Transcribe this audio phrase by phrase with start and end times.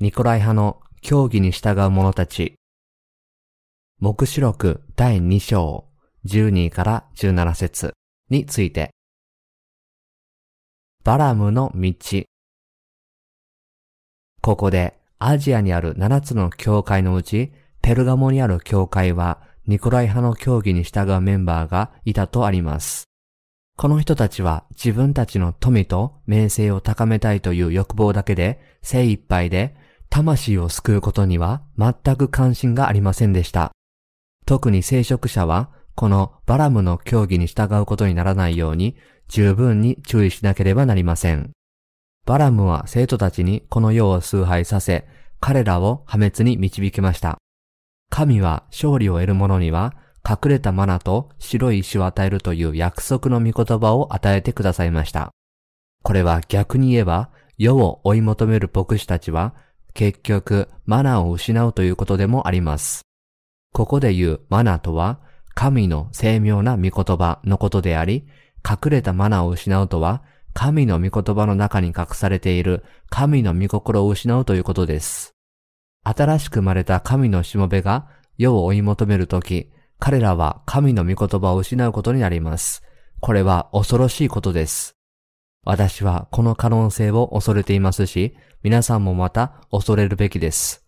[0.00, 2.54] ニコライ派の教義に従う者たち。
[3.98, 5.86] 目視録第2章
[6.24, 7.94] 12から17節
[8.30, 8.90] について。
[11.02, 11.92] バラムの道。
[14.40, 17.50] ここでアジアにある7つの教会のうち、
[17.82, 23.08] ペルガモにある教会はニコライ派の教義に従うメンバーがいたとあります。
[23.76, 29.76] この人たちは自分たちの富と名声を高めたいという欲望だけで精一杯で
[30.10, 33.72] 魂を救うことには全く関心がありませんでした。
[34.46, 38.96] 特に聖職者はこのバラムの教義に従うことにならないように
[39.28, 41.50] 十分に注意しなければなりません。
[42.24, 45.06] バラムは生徒たちにこの世を崇拝させ、
[45.40, 47.38] 彼らを破滅に導きました。
[48.10, 49.94] 神は勝利を得る者には
[50.28, 55.30] 隠れたマナと白い石を与えるという約束の御言葉を与えてくださいました。
[56.02, 59.54] これは逆に言えば、世を追い求める牧師たちは、
[59.98, 63.02] 結局マナーを失うということでもあります。
[63.72, 65.18] ここで言うマナーとは、
[65.54, 68.24] 神の精妙な御言葉のことであり、
[68.64, 70.22] 隠れたマナーを失うとは、
[70.54, 75.34] 神の御言葉の中に隠されている神の御心を失うということです。
[76.04, 82.84] 新しく生まれた神のしもべが世を追い求めるとき、彼らは神の御言葉を失うことになります。
[83.18, 84.94] これは恐ろしいことです。
[85.64, 90.84] 私はこの可能性を恐れていますし、皆さんもまた恐れるべきです。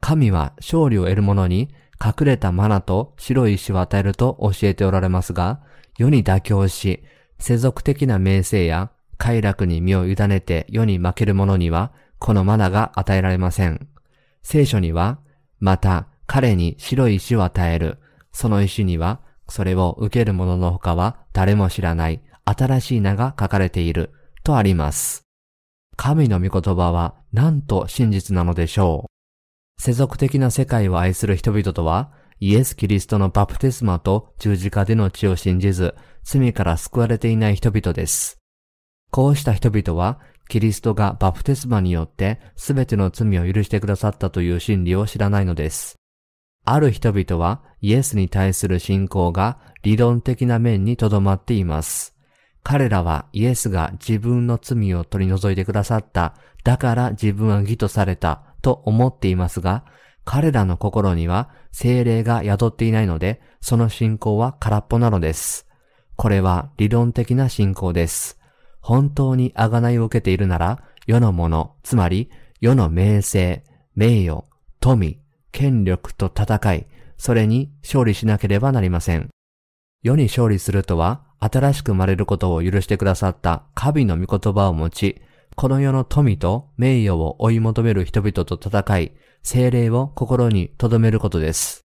[0.00, 1.70] 神は勝利を得る者に
[2.04, 5.60] 隠れたマナと白い石を与えると教えておられますが、
[5.96, 7.04] 世に妥協し、
[7.38, 13.88] 世俗的な名声や快楽に身を委ねて世に負ける者には、このマナが与えられません。
[14.42, 15.18] 聖書には、
[15.60, 17.98] また彼に白い石を与える。
[18.32, 24.10] その石には、それを受ける者の他は誰も知らない新しい名が書かれている
[24.42, 25.23] とあります。
[25.96, 29.82] 神の御言葉は何と真実なのでしょう。
[29.82, 38.38] 世俗的な世界を愛する人々とは、イエス・キリストのバプテスマと十字架での血を信じず、罪から救われていない人々です。
[39.10, 45.96] こうした人々は、キリストがバプテスマによって全ての罪を許してくださったという真理を知らないのです。
[46.66, 52.13] ある人々はイエスに対する信仰が理論的な面にとどまっています。
[52.64, 59.84] 彼らはイエスが自分の罪を取り除いてくださった、だから自分は義とされたと思っていますが、
[60.24, 65.68] 彼らの心には精霊が宿っていないので、その信仰は空っぽなのです。
[66.16, 68.40] これは理論的な信仰です。
[68.80, 73.62] 本当に贖いを受けているなら、世のもの、つまり世の名声、
[73.94, 74.44] 名誉、
[74.80, 75.20] 富、
[75.52, 76.86] 権力と戦い、
[77.18, 79.28] それに勝利しなければなりません。
[80.02, 85.20] 世に勝利するとは、新しく生まれることを許してくださった神の御言葉を持ち、
[85.56, 89.12] この世の富と名誉を追い求める人々と戦い、
[89.42, 91.82] 精霊を心に留めることです。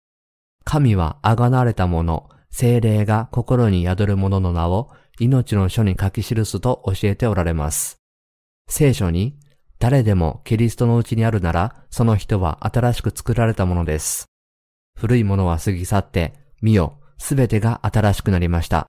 [0.65, 7.97] 神は贖われた者、精霊が心に宿る者の名を命の書に書き記すと教えておられます。
[8.69, 9.39] 聖書に
[9.79, 14.27] 誰でもキリストのうちにあるなら、その人は新しく作られたものです。
[14.99, 18.87] 古いものは過ぎ去って、見よ、すべてが新しくなりました。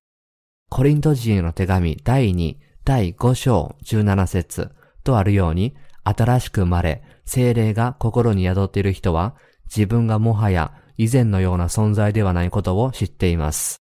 [0.69, 4.71] コリント人への手紙第2、第5章17節
[5.03, 9.35] とあるように、新しく生まれ、精霊が心に宿っている人は、
[9.65, 13.81] 自分がもはや以前のような存在ではないことを知っています。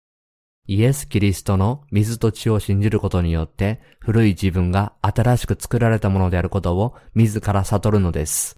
[0.68, 8.56] イエス・キリストの水と血を信じることによって古い自分が新しく作られたものであることを自ら悟るのです。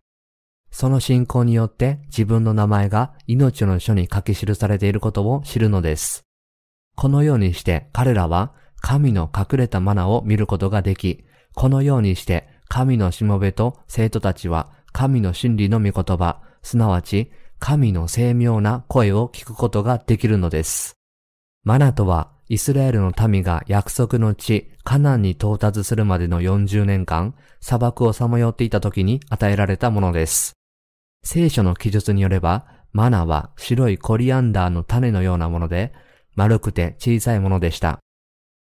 [0.72, 6.27] その信仰によって自分の名前が命の書に書き記されていることを知るのです。
[6.98, 20.96] このようにして彼らは神の隠れたマナを見ることができ、このようにして神のしもべと生徒たちは神の真理の御言葉、すなわち神の精妙な声を聞くことができるのです。
[21.64, 30.54] マナとはイスラエルの民が約束の地、カナンに到達するまでの40年間、砂漠をさまよっていた時に与えられたものです。
[31.24, 35.94] 聖書の記述によれば、マナは白いコリアンダーの種のようなもので、
[36.38, 38.00] 丸くて小さいものでした。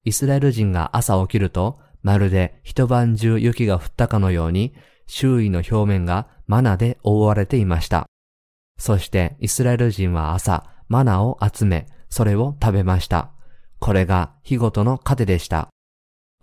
[0.03, 4.73] イスラエル人が朝起きると、まるで一晩中雪が降ったかのように、
[5.05, 8.07] 周囲の表面がマナで覆われていました。
[8.79, 13.29] そしてイスラエル人は朝、マナを集め、それを食べました。
[13.77, 15.69] これが日ごとの糧でした。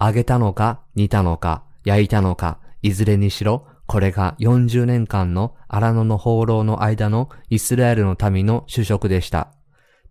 [0.00, 9.55] 揚げたのか、煮たのか、焼いたのか、いずれにしろ、これが40年間の荒野の放浪の間のイスラエルの民の主食でした。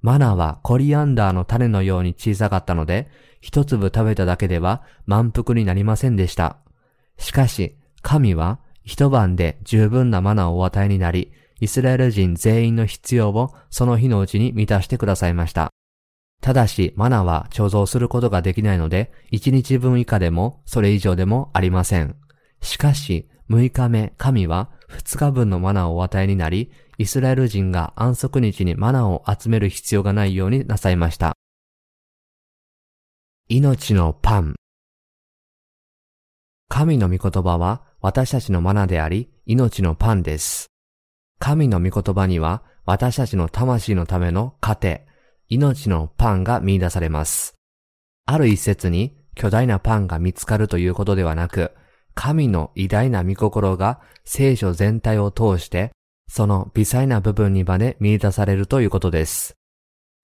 [0.05, 3.09] マナはコリアンダーの種のように小さかったので、
[3.41, 6.57] 一粒食べただけでは満腹になりませんでした。
[7.17, 15.71] しかし、神は一晩で十分なマナをお与えになり、イスラエル人全員の必要をその日のうちに満たしてくださいました。
[16.39, 22.15] ただし、マナは貯蔵することができないので、1日分以下でも、それ以上でもありません。
[22.61, 31.35] しかし、6日目、神は2日分のマナをお与えになり、イスラエル人が安息日にマナを集める必要がないようになさいました。
[33.49, 34.55] 命のパン。
[36.69, 40.67] 神の御言葉は私たちのマナであり、命のパンです。
[41.39, 45.05] 神の御言葉には私たちの魂のための糧、
[45.49, 47.55] 命のパンが見出されます。
[48.25, 51.71] ある一節に巨大なパンが見つかるということではなく、
[52.15, 55.91] 神の偉大な御心が聖書全体を通して、
[56.27, 59.55] その微細な部分にまで見出されるということです。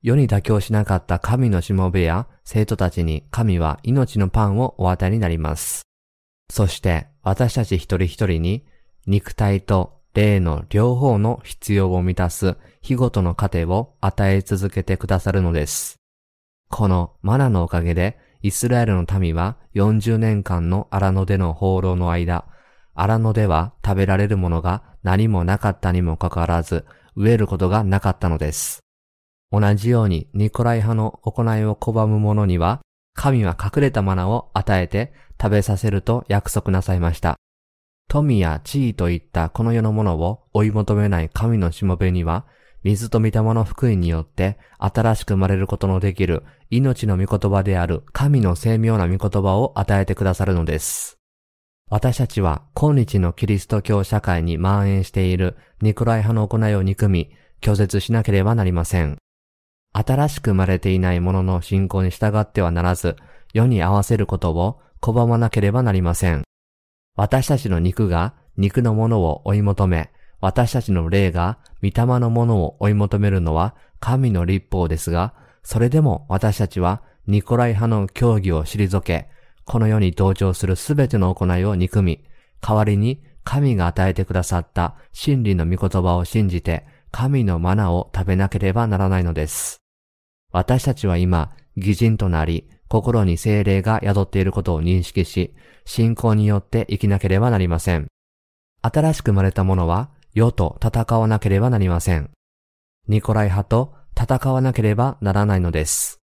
[0.01, 5.83] 世に妥協しなかった神のしもべや生徒たちに神は命のパンをお与えになります。
[6.50, 8.65] そして私たち一人一人に
[9.06, 15.97] 肉体と霊の両方の必要を満たす日ごとの糧を与え続けてくださるのです。
[16.69, 22.45] このマナのおかげで、イスラエルの民は40年間の荒野での放浪の間、
[22.94, 26.86] 荒野では食べられるものが何もなかったにもかかわらず、
[27.18, 28.80] 飢えることがなかったのです。
[29.51, 32.81] 同じようにニコライ派の行いを拒む者には、
[33.13, 37.36] 神は隠れたマナを与えて食べさせると約束なさいました。
[38.07, 42.45] 富や地位といったこの世のものを追い求めない神のしもべには、
[42.83, 51.20] 水と御霊の福音によって新しく生まれることのできる命の御言葉である神の精妙な御言葉を与えてくださるのです。
[51.93, 59.17] 私たちは今日のキリスト教社会に蔓延しているニコライ派の行いを憎み、拒絶しなければなりません。
[59.91, 63.17] 新しく生まれていないものの信仰に従ってはならず、
[63.51, 66.43] 世に合わせることを拒まなければなりません。
[67.17, 79.27] 私たちの肉が肉のものを追い求め、私たちの霊が御霊のものを追い求めるのは神の立法ですが、それでも私たちはニコライ派の教義を退け、
[79.65, 82.23] この世に同調するすべての行いを憎み、
[82.61, 89.81] 代わりに神が与えてくださった真理の御言葉を信じて、神のマナを食べなければならないのです。
[90.51, 95.53] 私たちは今、偽人となり、心に精霊が宿っていることを認識し、
[95.85, 98.07] 信仰によって生きなければなりません。
[98.81, 102.29] 新しく生まれた者は、世と戦わなければなりません。
[103.07, 106.19] ニコライ派と戦わなければならないのです。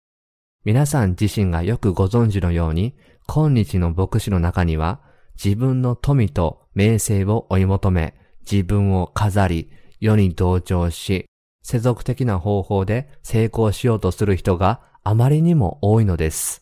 [0.66, 2.96] 皆さん自身がよくご存知のように、
[3.28, 5.02] 今日の牧師の中には、
[5.42, 8.16] 自分の富と名声を追い求め、
[8.50, 11.26] 自分を飾り、世に同調し、
[11.64, 16.62] 世俗的な方法で成功しようとする人があまりにも多いのです。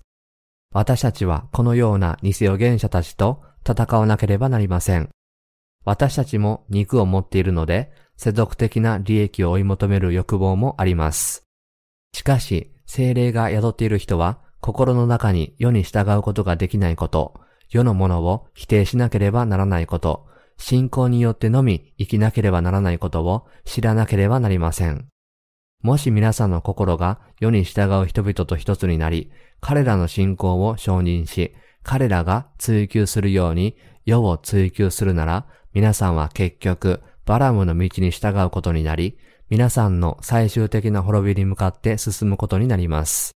[0.74, 5.10] 私たちはこのような偽預言者たちと戦わなければなりません。
[5.84, 11.44] 私たちも肉を持っているので、世俗的な利益を追い求める欲望もあります。
[12.14, 20.28] しかし、精霊が宿っている人は、心の中に世に従うことができないこと、世のものを否定しなければならないこと、
[20.58, 25.08] 信仰によってのみ生きなければならないことを知らなければなりません。
[25.82, 29.32] もし皆さんの心が世に従う人々と一つになり、
[29.62, 39.18] 彼らの信仰を承認し、彼らが追求するように世を追求するなら、皆さんは結局、バラムの道に従うことになり、
[39.50, 43.32] 皆さんの最終的な滅びに向かって進むことになります。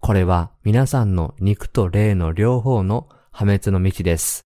[0.00, 4.42] これは皆さんの肉と霊の両方の破滅の道です。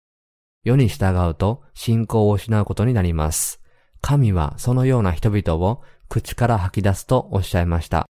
[0.63, 3.61] 世に従うと信仰を失うことになります。
[4.01, 8.05] 神はそのような人々を口から吐き出すとおっしゃいました。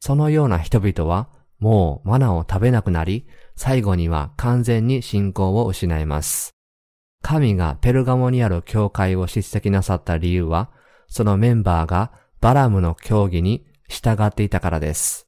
[0.00, 1.28] そのような人々は
[1.58, 3.26] もうマナを食べなくなり、
[3.56, 6.50] 最後には完全に信仰を失います。
[7.22, 10.70] 神がペルガモにある教会を叱責なさった理由は、
[11.08, 15.26] そのメンバーがバラムの教義に従っていたからです。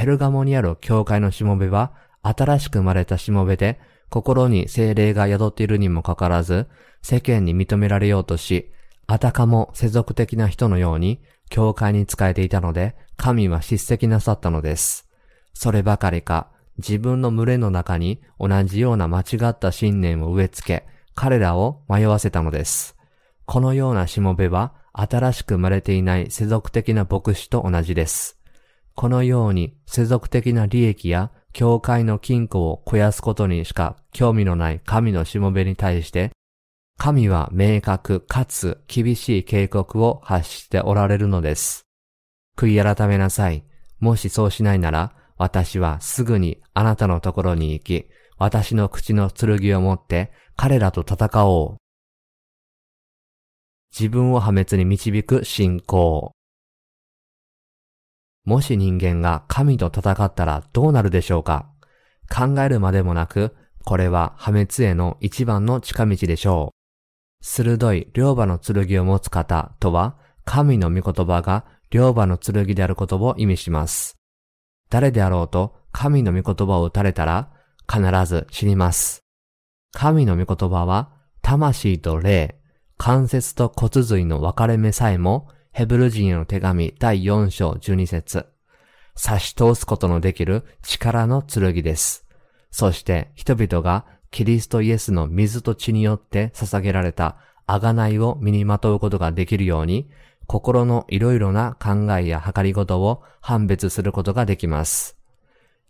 [0.00, 1.92] ペルガモにある教会のしもべは、
[2.22, 3.78] 新しく生まれたしもべで、
[4.08, 6.68] 心に精霊が宿っているにもかかわらず、
[7.02, 8.72] 世間に認められようとし、
[9.06, 15.06] あたかも世俗的な人のように、教会に仕えていたので、神は叱責なさったのです。
[15.52, 22.96] そればかりか、自分の群れの中に同じような間違った信念を植え付け、彼らを迷わせたのです。
[23.44, 28.39] このようなしもべは、新しく生まれていない世俗的な牧師と同じです。
[29.00, 36.32] このように世俗的な利益や教会の金庫を肥やすことにしか興味のない神のしもべに対して、
[36.98, 41.86] 神は明確かつ厳しい警告を発しておられるのです。
[42.58, 43.64] 悔い改めなさい。
[44.00, 51.76] もしそうしないなら、私はすぐにあなたのところに行き、私の口の剣を持って彼らと戦おう。
[53.98, 56.32] 自分を破滅に導く信仰。
[58.50, 61.70] もし人間が神と戦ったらどうなるでしょうか？
[62.28, 63.54] 考えるまでもなく、
[63.84, 66.74] これは破滅への一番の近道でしょ
[67.40, 67.44] う。
[67.44, 74.16] 鋭い両刃の剣を持つ方とは、神の御言葉が両刃の剣であることを意味します。
[74.88, 77.52] 誰であろうと神の御言葉を打たれたら
[77.88, 79.20] 必ず死にます。
[79.92, 82.58] 神の御言葉は魂と霊、
[82.98, 88.46] 関節と骨髄の分かれ目さえもヘブル人への手紙第4章12節
[89.14, 92.26] 差し通すことのできる力の剣です。
[92.70, 97.36] そして人々がキリストイエスの水と血によって捧げられた
[97.66, 100.10] 贖いを身にまとうことができるように、
[100.46, 105.16] 心のいろいろな考えや計りごとを判別することができます。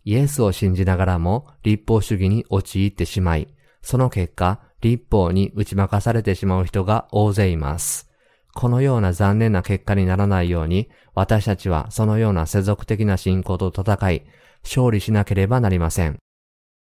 [0.03, 3.47] イエスを信じながらも立法主義に陥ってしまい、
[3.81, 8.10] その結果、立法に打ち負かされてしまう人が大勢います。
[8.53, 14.25] このような残念な結果にならないように、私たちはそのような世俗的な信仰と戦い、
[14.63, 16.17] 勝利しなければなりません。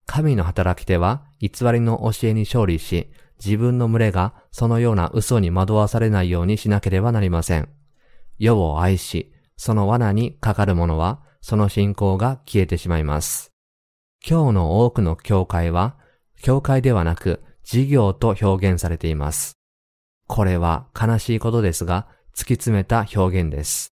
[0.07, 3.11] 神の働き手は偽りの教えに勝利し、
[3.45, 7.69] 自分の群れがそのような嘘に惑わされないようにしなければなりません。
[8.39, 13.53] 世を愛し、その罠にかかる者は、その信仰が消えてしまいます。
[14.27, 15.97] 今日の多くの教会は、
[16.43, 19.57] 教会ではなく事業と表現されています。
[20.27, 23.91] これは悲しいことですが、突き詰めた表現です。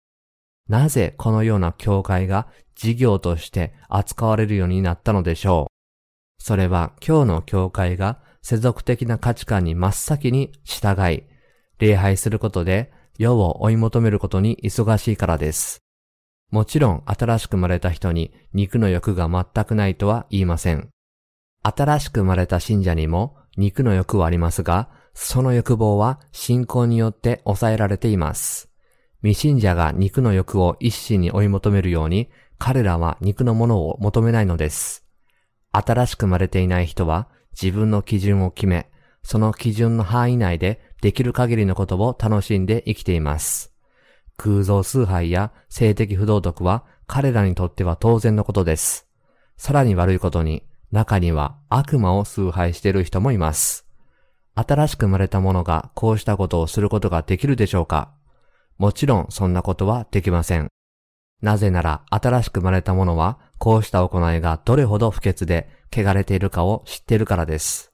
[0.68, 6.42] なぜこのような教会が事業として扱われるようになったのでしょう？
[6.42, 11.24] それは今日の教会が世俗的な価値観に真っ先に従い、
[11.78, 15.80] 礼拝することで世を追い求めることに忙しいからです。
[16.50, 20.88] もちろん新しく生まれた人に肉の欲が全くないとは言いません。
[21.62, 28.70] 新しく生まれた信者にも肉の欲はありますが、その欲望は信仰によって抑えられています。
[29.22, 35.04] 未信者が肉の欲を一心に追い求めるように、彼らは肉のものを求めないのです。
[35.72, 37.28] 新しく生まれていない人は
[37.60, 38.90] 自分の基準を決め、
[39.22, 43.72] その基準の範囲内でできる限りのことを楽しんで生きています。
[44.36, 49.06] 空洞崇拝や性的不道徳は彼らにとっては当然のことです。
[49.56, 53.86] さらに悪いことに、中には悪魔を崇拝している人もいます。
[54.54, 58.12] 新しく生まれた者がこうしたことをすることができるでしょうか？
[58.78, 60.68] もちろんそんなことはできません。
[61.40, 67.92] なぜなら新しく生まれた者はこうした行いがどれほど不潔で汚れているかを知っているからです。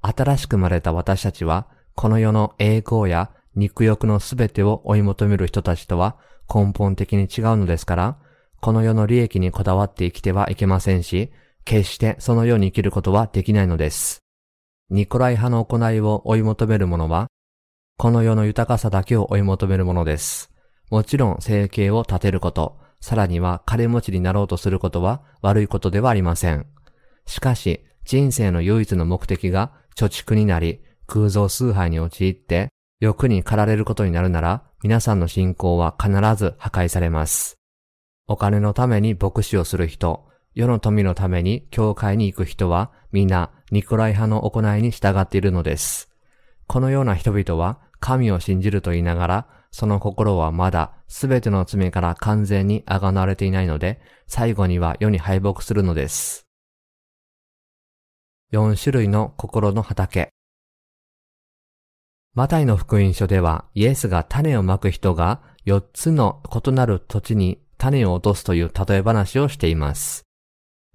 [0.00, 6.16] 新しく生まれた私たちはこの世の栄光や肉欲のすべてを追い求める人たちとは
[6.52, 8.18] 根本的に違うのですから、
[8.60, 11.30] この世の利益にこだわって生きてはいけませんし、
[11.64, 14.21] 決してそのように生きることはできないのです。
[14.92, 17.28] ニコライ派の行いを追い求める者は、
[17.96, 20.52] この世の豊かさだけを追い求めるものです。
[20.90, 26.66] もちろん生計を立てること、さらには金持ちになろうとすることは悪いことではありません。
[27.24, 32.68] しかし、人生の唯一の目的が貯蓄になり、空洞崇拝に陥って、
[33.00, 37.56] 欲に駆られることになるなら、皆さんの信仰は必ず破壊されます。
[38.26, 46.10] お金のために牧師をする人、世の富のために教会に行く人は、皆、ニコライ派の行いに従っているのです。
[46.66, 56.46] このような人々は、神を信じると言いながら、その心はまだすべての罪から完全にあがなわれていないので、最後には世に敗北するのです。
[58.52, 60.28] 4種類の心の畑。
[62.34, 70.24] マタイの福音書では、イエスが種をまく人が4つの異なる土地に種を落とすという例え話をしています。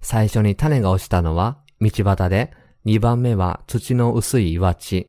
[0.02, 2.52] 最初に種が落ちたのは道端で、
[2.86, 5.06] 2番目は土の薄い岩地、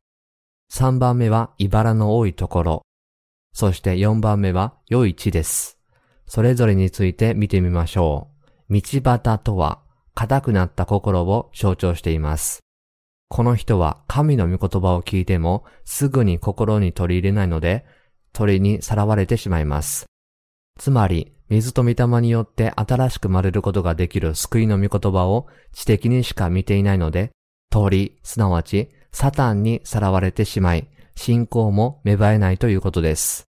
[0.72, 2.82] 3番目は茨の多いところ、
[3.52, 5.78] そして4番目は良い地です。
[6.26, 8.28] それぞれについて見てみましょ
[8.68, 8.74] う。
[8.74, 9.80] 道端とは、
[10.14, 12.60] 硬くなった心を象徴しています。
[13.28, 17.84] この人は神の御言葉を聞いてもすぐに心に取り入れないので、
[18.32, 20.06] 鳥にさらわれてしまいます。
[20.78, 27.32] つまり、水と御霊によって新しく生まれることができる救いの御言葉を知的にしか見ていないので、
[27.70, 33.48] 鳥、すなわち、サタンにさらわれてしまい、信仰も芽生えないということです。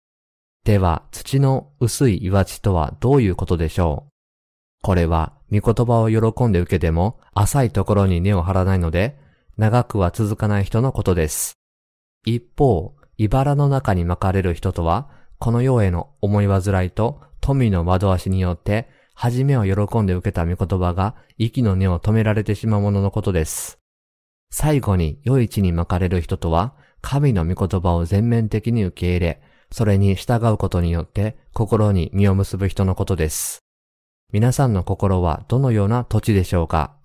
[0.64, 4.12] では、土の薄い岩地とはどういうことでしょう？
[4.84, 9.18] これは、御言葉を喜んで受けても、浅いところに根を張らないので、
[9.58, 11.56] 長くは続かない人のことです。
[12.26, 23.80] 一方、茨の中に巻かれる人とは、この世への思い煩いと富の惑わしによって、初めは喜んで受けた御言葉が息の根を止められてしまうもののことです。
[24.52, 33.60] 最後に良い地に巻かれる人とは、神の御言葉を全面的に受け入れ、それに従うことによって心に実を結ぶ人のことです。
[34.34, 36.98] 皆さんの心はどのような土地でしょうか？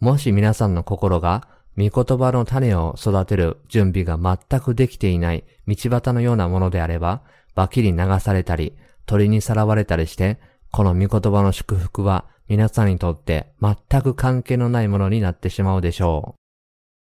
[0.00, 7.20] もし皆さんの心が御言葉の種を育てる準備が全くできていない道端のようなものであれば、
[7.54, 10.38] バキに流されたり、鳥にさらわれたりして、
[10.70, 16.40] この御言葉の祝福は皆さんにとって全く関係のないものになってしまうでしょう。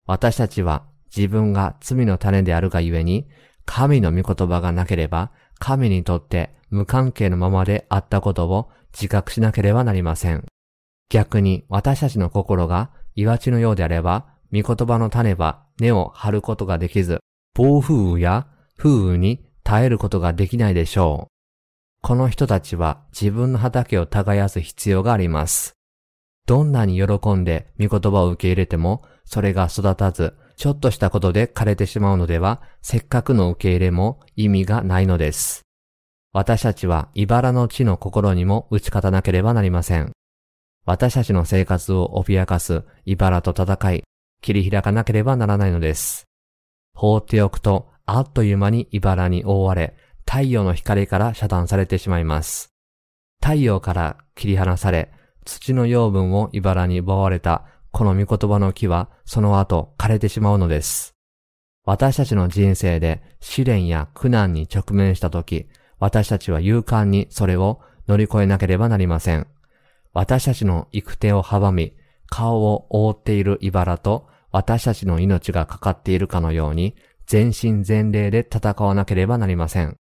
[0.07, 3.29] 私たちは自分が罪の種であるがゆえに、
[3.65, 10.45] 神の御言葉がなければ、神にとって無関係のままであったことを自覚しなければなりません。
[11.09, 17.21] 逆に私たちの心が岩地のようであれば、御言葉の種は根を張ることができず、
[17.55, 21.33] 暴風雨や風雨に耐えることができないでしょう。
[22.03, 25.75] この人たちは自分の畑を耕す必要があります。
[26.47, 35.63] どんなに喜んで御言葉を受け入れても、それが育たず、ちょっとしたことで枯れてしまうのでは、せっかくの受け入れも意味がないのです。
[36.33, 40.11] 私たちは茨の地の心にも打ち勝たなければなりません。
[40.85, 44.03] 私たちの生活を脅かす茨と戦い、
[44.41, 46.25] 切り開かなければならないのです。
[46.95, 49.95] 放っておくと、あっという間に茨に覆われ、
[50.27, 52.73] 太陽の光から遮断されてしまいます。
[53.43, 55.13] 太陽から切り離され、
[55.45, 61.15] 土の養分を茨に奪われたこの御言葉の木はその後枯れてしまうのです。
[61.85, 69.47] 私たちの人生で試練や苦難に直面したとき、私たちは勇敢にそれを乗り越えなければなりません。
[70.13, 71.97] 私たちの行く手を阻み、
[72.29, 76.95] 顔を覆っている茨と私たちの命がかかっているかのように、
[77.27, 79.97] 全身全霊で戦わなければなりません。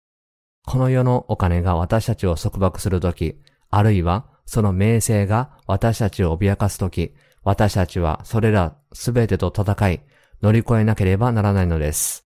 [0.66, 3.40] この世のお金が私たちを束縛するとき、
[3.70, 10.02] あるいはその名声が私たちを脅かすとき、私たちはそれらすべてと戦い、
[10.42, 12.26] 乗り越えなければならないのです。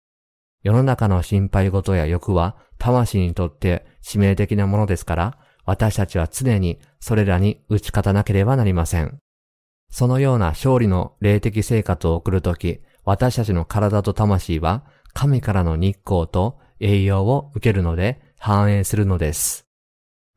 [0.63, 9.19] 世の中の心配事や欲は魂にとって致命的なものですから、私たちは常にそれらに打ち勝たなければなりません。
[9.89, 19.65] そのような勝利の霊的生活を送るとき、私たちの体と魂は神からの日光と栄養を受けるので反映するのです。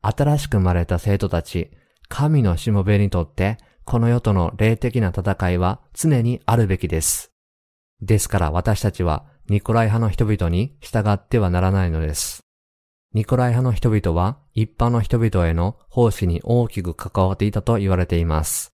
[0.01, 1.71] 新しく生まれた生徒たち、
[2.09, 7.31] 神のしもべにとってこの世との霊的な戦いは常にあるべきです。
[8.01, 12.41] ですから私たちはニコライ派の人々に従ってはならないのです。
[13.13, 18.71] ニコライ派の人々は一般の人々への奉仕に大きく関わっていたと言われています。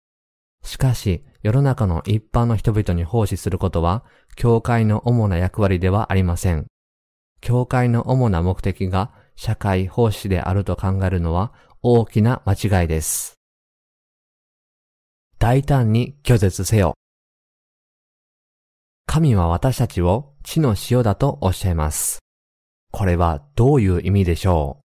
[0.63, 4.05] しかし、世の中の一般の人々に奉仕することは、
[4.35, 6.67] 教会の主な役割ではありません。
[7.41, 11.51] 教会の主な目的が社会奉仕であると考えるのは
[11.81, 13.33] 大きな間違いです。
[15.39, 16.93] 大胆に拒絶せよ。
[19.07, 22.19] 神は私たちを地の塩だとおっしゃいます。
[22.91, 24.83] これはどういう意味でしょう？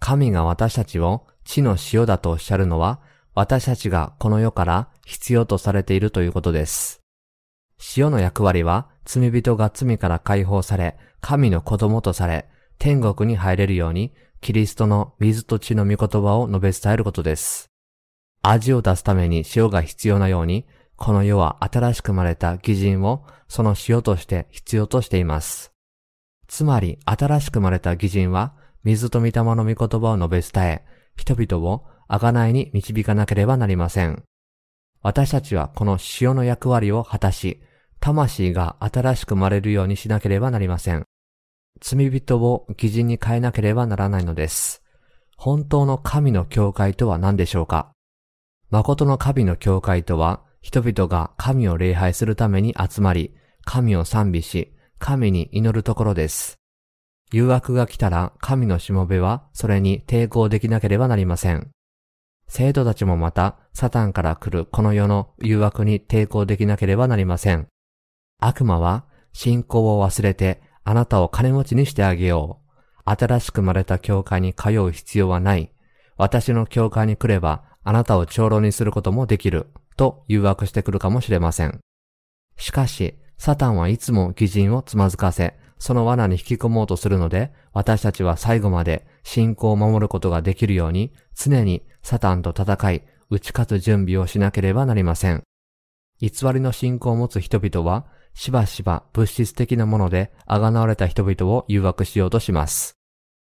[0.00, 3.00] 神が私たちを地の塩だとおっしゃるのは、
[3.34, 7.00] 私たちがこの世から必要とされているということです。
[7.96, 17.70] 塩の役割は、罪人が罪から解放され、神の子供とされ、天国に入れるように、キリストの水と血の御言葉を述べ伝えることです。
[18.42, 25.72] 味を出すために塩が必要なように、この世は新しく生まれた偽人をその塩として必要としています。
[26.46, 28.54] つまり、新しく生まれた偽人は、
[28.84, 30.84] 水と御霊の御言葉を述べ伝え、
[31.16, 34.22] 人々を贖いに導かなければなりません。
[35.02, 37.60] 私たちはこの塩の役割を果たし、
[38.00, 41.04] 魂が新しく生まれるようにしなければなりません。
[41.80, 44.82] 罪人を偽人に変えなければならないのです。
[45.36, 47.92] 本当の神の教会とは何でしょうか？
[48.70, 53.34] 誠の神の教会とは、人々が神を礼拝するために集まり、
[53.64, 56.58] 神を賛美し、神に祈るところです。
[57.32, 61.70] 誘惑が来たら神のしもべはそれに抵抗できなければなりません。
[62.48, 67.68] 生徒たちもまたサタンから来るこの世の誘惑に抵抗できなければなりません。
[68.38, 72.68] 悪魔は信仰を忘れてあなたを金持ちにしてあげよう。
[73.04, 75.72] 新しく生まれた教会に通う必要はない。
[76.16, 81.80] 私の教会に来ればあなたを長老にすることもできる、と誘惑してくるかもしれません。
[82.56, 95.44] しかし、サタンはいつも偽人をつまずかせ、その罠に引き込もうとするので、私たちは最後まで信仰を守ることができるように、常にサタンと戦い、打ち勝つ準備をしなければなりません。
[96.20, 98.06] 偽りの信仰を持つ人々は、
[98.38, 102.96] しばしば物質的なもので贖われた人々を誘惑しようとします。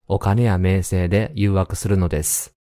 [0.08, 2.56] お金や名声で誘惑するのです。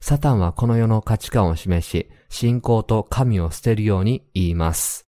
[0.00, 5.08] サタンはこの世の価値観を示し、信仰と神を捨てるように言います。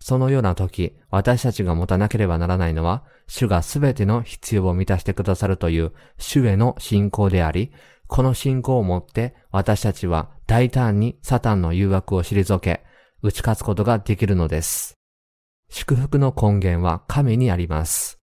[0.00, 7.72] そのような時、私たちが持たなければならないのは、主がすべての必要を満たしてくださるという主への信仰であり、
[8.06, 12.84] この信仰をもって私たちは大胆にサタンの誘惑を退け、
[13.20, 14.93] 打ち勝つことができるのです。
[15.76, 18.20] 祝福の根源は神にあります。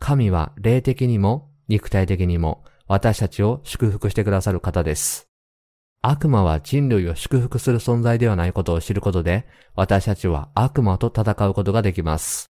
[0.00, 5.28] 神は霊的にも肉体的にも私たちを祝福してくださる方です。
[6.02, 12.46] 悪魔は人類を祝福する存在ではないことを知ることで、私たちは悪魔と戦うことができます。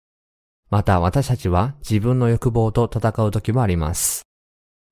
[0.69, 4.21] また私たちは自分の欲望と戦う時もあります。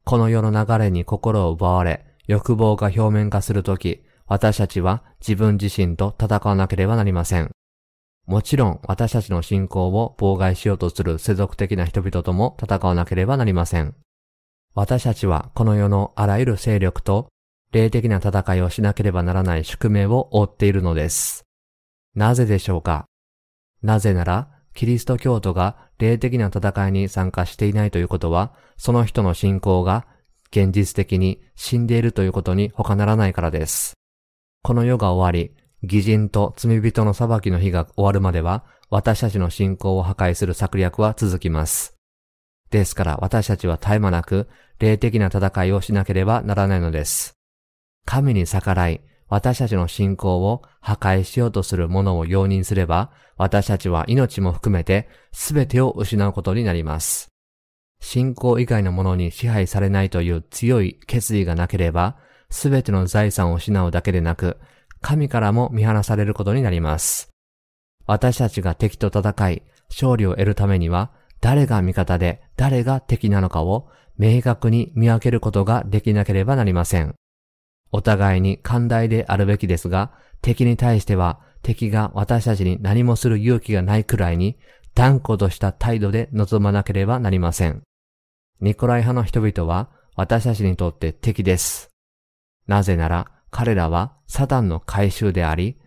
[0.04, 7.52] この世の流れに心を奪われ、欲望が表面化するとき、私たちは自分自身と戦わなければなりません。
[8.30, 13.96] もちろん私たちの信仰を妨害しようとする世俗的な人々とも戦わなければなりません。
[14.76, 17.30] 私たちはこの世のあらゆる勢力と
[17.72, 21.44] 霊的な戦いをしなければならない宿命を負っているのです。
[22.14, 23.06] なぜでしょうか？
[23.82, 30.06] なぜなら、キリスト教徒が霊的な戦いに参加していないということは、その人の信仰が
[30.52, 33.94] 現実的に死んでいるということに他ならないからです。
[34.62, 41.96] この世が終わり、偽人と罪人の裁きの日が終わるまでは、私たちの信仰を破壊する策略は続きます。
[42.70, 44.48] ですから私たちは絶え間なく
[44.80, 47.34] 霊的な戦いをしなければならないのです。
[48.06, 57.30] 神に逆らい、私たちの信仰を破壊しようとする者を容認すれば、私たちは命も含めて全てを失うことになります。
[58.02, 62.18] 信仰以外のものに支配されないという強い決意がなければ、
[62.50, 64.58] 全ての財産を失うだけでなく、
[65.02, 67.30] 神からも見放されることになります。
[68.06, 77.16] 私たちが敵と戦い、勝利を得るためには、誰が味方で誰が敵なのかを明確に見分けることができなければなりません。
[77.92, 84.58] お互いに寛大であるべきですが、敵に対しては敵が私たちに何もする勇気がないくらいに
[84.96, 87.82] 断固とした態度で臨まなければなりません。
[88.62, 91.90] ニコライ派の人々は私たちにとって敵です。
[92.68, 95.78] なぜなら彼らはサタンの回収であり、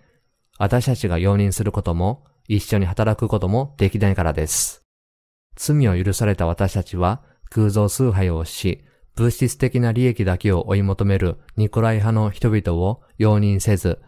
[0.58, 4.82] 私たちが容認することも一緒に働くこともできないからです。
[5.56, 14.00] 罪を許された私たちは空像崇拝をし、物質的な利益だけを追い求めるニコライ派の人々を容認せず、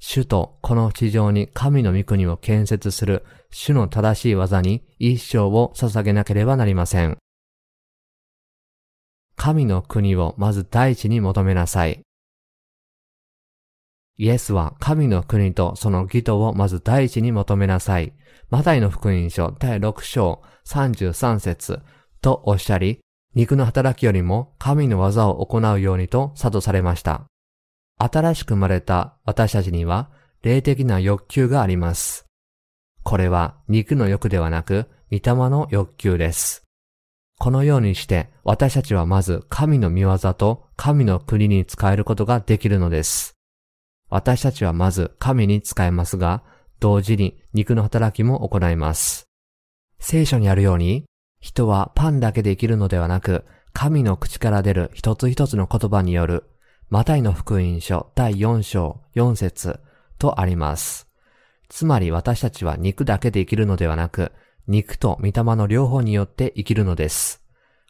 [0.00, 7.18] 主とこの地上に神の御国を建設する主の正しい技に一生を捧げなければなりません。
[9.36, 12.00] 神の国をまず第一に求めなさい。
[14.20, 18.12] イエスは神の国とその義とをまず第一に求めなさい。
[18.50, 21.80] マタイの福音書第6章33節
[22.20, 22.98] とおっしゃり、
[23.36, 27.26] 肉の働きよりも神の技を行うようにと諭されました。
[27.96, 30.10] 新しく生まれた私たちには
[30.42, 32.26] 霊的な欲求があります。
[33.04, 36.64] これは肉の欲ではなく、御霊の欲求です。
[37.38, 43.37] このようにして私たちはまず神の見業と神の国に使えることができるのです。
[44.10, 46.42] 私たちはまず神に使えますが、
[46.80, 49.28] 同時に肉の働きも行います。
[49.98, 51.04] 聖書にあるように、
[51.40, 56.44] 人はパンだけで生きるのではなく、神の口から出る一つ一つの言葉による、
[56.90, 59.80] マタイの福音書第4章4節
[60.18, 61.06] とあります。
[61.68, 64.32] つまり私たちは肉だけで生きるのではなく、
[64.66, 67.42] 肉と御霊の両方によって生きるのです。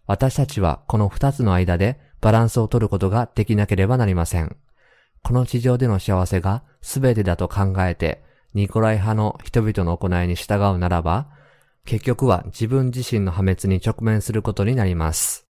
[0.07, 4.57] 私たちはこの二つの間でバランスを取ることができなければなりません。
[5.29, 11.29] この地上での幸せが全てだと考えて、ニコライ派の人々の行いに従うならば、
[11.85, 15.47] 結局は自分自身の破滅に直面することになります。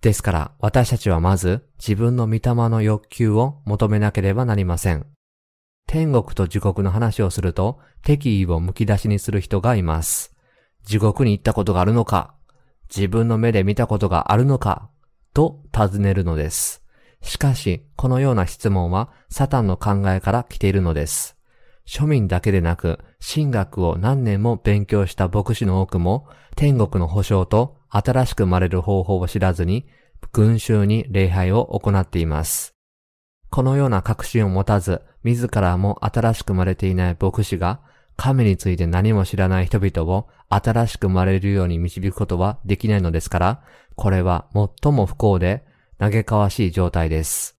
[0.00, 5.06] ですから私たちはまず自分の御霊の欲求を求めなければなりません。
[5.86, 10.34] 天国と地獄の話をすると敵意を剥き出しにする人がいます。
[10.82, 12.34] 地獄に行ったことがあるのか
[12.92, 14.90] 自分の目で見たことがあるのか
[15.32, 16.82] と尋ねるのです。
[17.22, 21.36] しかし、このような質問はサタンの考えから来ているのです。
[21.86, 29.86] 庶民だけでなく、神学を何年も勉強した牧師の多くも、天国の保証と新しく生まれる方法を知らずに、
[30.32, 32.74] 群衆に礼拝を行っています。
[33.50, 37.80] このような確信を持たず、自らも新しく生まれていない牧師が、
[38.16, 43.62] 神について何も知らない人々を新しく生まれるように導くことはできないのですから、
[43.94, 44.46] これは
[44.82, 45.64] 最も不幸で
[45.98, 47.56] 嘆かわしい状態です。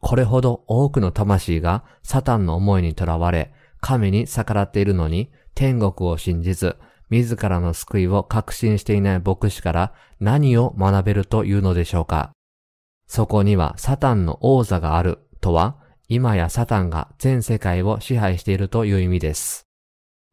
[0.00, 6.76] これほど多くの魂がサタンの思いにとらわれ、神に逆らっているのに、天国を信じず、
[7.10, 12.30] 自らの救いを確信していない牧師から何を学べるというのでしょうか。
[13.06, 15.76] そこにはサタンの王座があるとは、
[16.08, 19.66] 今やサタンが全世界を支配しているという意味です。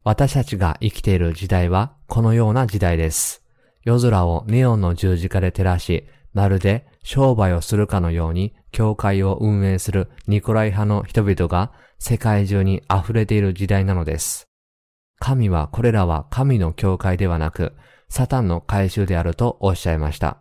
[0.04, 3.42] 私たちが生きている時代はこのような時代です。
[3.82, 14.48] 夜空をネオンの十字架で照らし、まるで商売をするかのように教会を運営するニコライ派の人々が世界中に溢れている時代なのです。
[15.20, 17.74] 神はこれらは神の教会ではなく、
[18.08, 20.38] サタンの回収であるとおっしゃいました。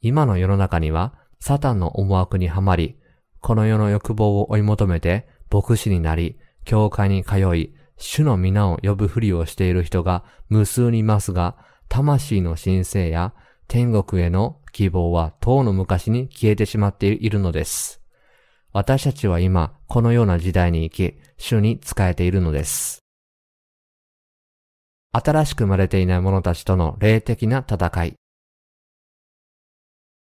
[0.00, 2.98] 今の世の中には、サタンの思惑にはまり、
[3.40, 11.58] この世の欲望を追い求めて牧師になり、教会に通い、主の皆を呼ぶふりをしている人が無数にいますが、
[11.90, 13.34] 魂の神聖や
[13.68, 18.02] 天国への希望は遠の昔に消えてしまっているのです。
[18.72, 23.02] 私たちは今、このような時代に生き、主に仕えているのです。
[25.12, 28.14] 新しく生まれていない者たちとの霊的な戦い。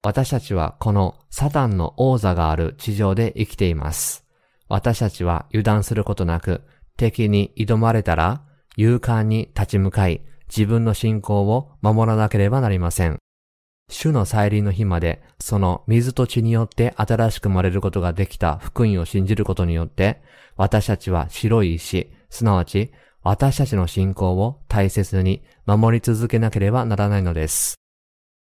[0.02, 4.26] 私たちはこのサタンの王座がある地上で生きています。
[4.70, 6.62] 私たちは油断することなく、
[6.96, 8.44] 敵に挑まれたら、
[8.78, 13.18] 勇敢に立ち向かい、自分の信仰を守らなければなりません。
[13.90, 20.22] 主の再臨の日まで、その水と血によって新しく生まれることができた福音を信じることによって、
[20.56, 22.92] 私たちは白い石、すなわち
[23.24, 27.76] 私たちの信仰を大切に守り続けなければならないのです。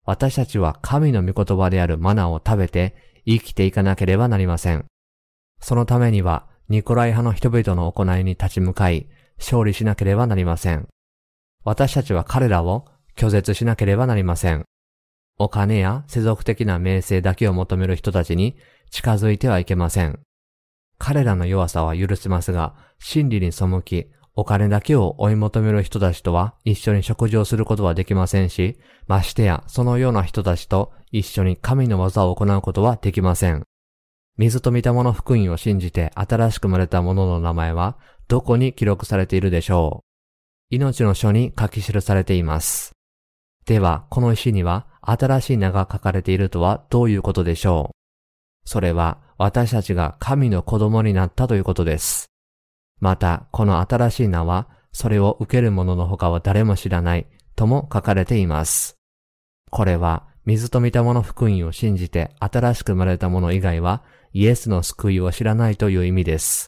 [0.05, 4.85] 私たちは神の御言葉であるマナーを食べて生きていかなければなりません。
[5.59, 10.87] そのためには、ニコライ派の人々の行いに立ち向かい、勝利しなければなりません。
[11.63, 14.65] 私たちは彼らを拒絶しなければなりません。
[15.37, 18.55] お金や世俗的な名声だけを求める人たちに
[18.89, 20.19] 近づいてはいけません。
[20.97, 33.63] 彼らの弱さは許せますが、真理に背き、お金だけを追い求める人たちとは一緒に食事をすることはできませんし、ましてやそのような人たちと一緒に神の技を行うことはできません。
[34.37, 40.03] 水と御霊の福音を信じて新しく生まれた者の名前はどこに記録されているでしょ
[40.71, 42.94] う命の書に書き記されています。
[43.65, 48.69] では、この石には新しい名が書かれているとはどういうことでしょう？
[48.69, 52.27] それは私たちが神の子供になったということです。
[52.99, 58.95] また、この新しい名は、それを受ける者の他は誰も知らないとも書かれています。
[59.69, 66.67] これは、水と御霊の福音を信じて新しく生まれた者以外は、イエスの救いを知らないという意味です。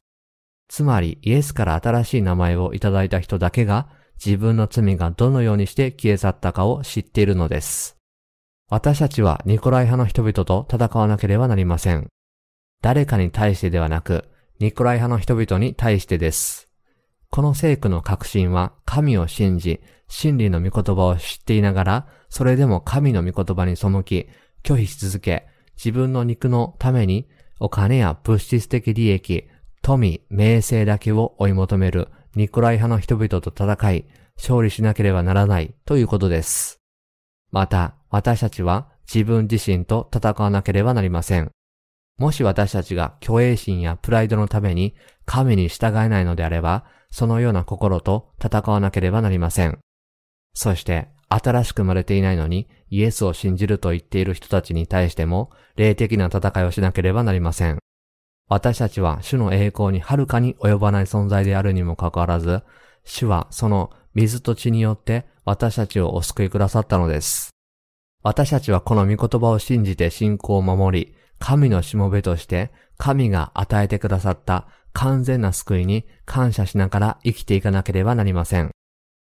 [0.68, 3.88] つまり、イエスから新しい名前をいただいた人だけが、
[4.24, 7.98] 自分の罪がどのようにして消え去ったかを知っているのです。
[8.70, 12.08] 私たちはニコライ派の人々と戦わなければなりません。
[12.82, 14.26] 誰かに対してではなく、
[14.60, 16.68] ニコライ派の人々に対してです。
[17.30, 24.28] この聖句の確信は神を信じ、真理の御言葉を知っていながら、それでも神の御言葉に背き、
[24.64, 27.28] 拒否し続け、自分の肉のために
[27.60, 29.48] お金や物質的利益、
[29.82, 34.06] 富、名声だけを追い求めるニコライ派の人々と戦い、
[34.38, 36.80] 勝利しなければならないということです。
[37.52, 41.52] また、私たちは自分自身と戦わなければなりません。
[42.18, 49.80] もし私たちが虚栄心やプライドのために神に従えないのであれば、そのような心と戦わなければなりません。
[50.54, 57.80] そして、新しく生まれていないのにイエスを信じると言っている人たちに対しても、霊的な戦いをしなければなりません。
[58.50, 62.64] 私たちは主の栄光にはるかに及ばない存在であるにもかかわらず、
[63.04, 67.52] 主はその水と血によって私たちをお救いくださったのです。
[68.24, 78.72] 私たちはこの御言葉を信じて信仰を守り、神のしもべとして神が与えてくださった完全な救いに感謝しながら生きていかなければなりません。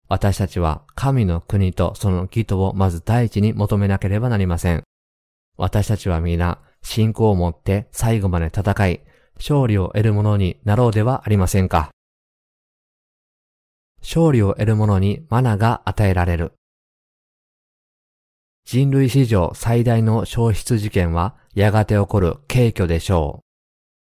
[0.09, 4.83] 私たちは神の国とその義とをまず第一に求めなければなりません。
[5.57, 9.01] 私たちは皆信仰を持って最後まで戦い、
[9.37, 11.91] 勝利を得る者になろうではありませんか。
[14.03, 16.53] 勝利を得る者にマナが与えられる。
[18.65, 23.43] 人類史上最大の消失事件はやがて起こる軽挙でしょ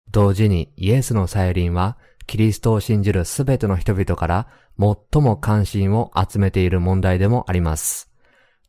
[0.09, 0.11] う。
[0.11, 8.11] 同時にイエスの再臨はキリストを信じるすべての人々から最も関心を集めている問題でもあります。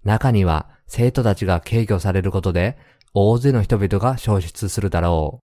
[0.03, 2.77] 中には生徒たちが軽挙されることで
[3.19, 5.43] 大勢の人々が消失するだろう。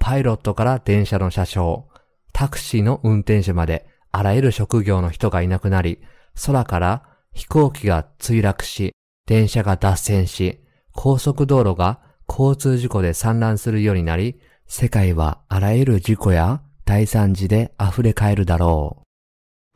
[0.00, 1.88] パイロットから電車の車掌、
[2.32, 6.00] タクシーの運転手まであらゆる職業の人がいなくなり、
[6.44, 8.92] 空から飛行機が墜落し、
[9.24, 10.64] 電車が脱線し、
[10.96, 19.06] 高速道路が交通事故で散乱するようになり、世界はあらゆる事故や大惨事で溢れ返るだろう。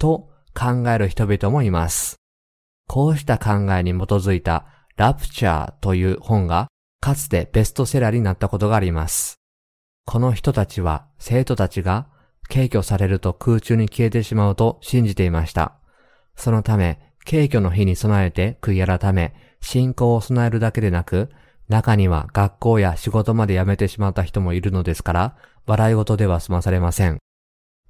[0.00, 2.16] と考える人々もいます。
[2.88, 4.66] こうした考えに基づいた
[4.96, 6.66] ラプチャーという本が
[7.00, 9.40] かつてベストセラーになったことがあります。
[10.04, 12.08] この人たちは生徒たちが
[12.50, 15.72] 軽挙されると空中に消えてしまうと信じていました。
[16.36, 21.30] そのため、軽挙の日に備えて悔い改め、信仰を備えるだけでなく、
[21.68, 25.36] 中には学校や仕事まで辞めてしまった人もいるのですから、
[25.66, 27.18] 笑い事では済まされません。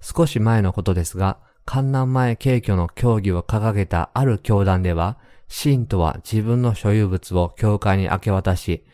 [0.01, 5.18] 少し前のことですが、観南前軽挙の競技を掲げたある教団では、
[5.49, 8.85] 信徒は自分の所有物を教会に明け渡し、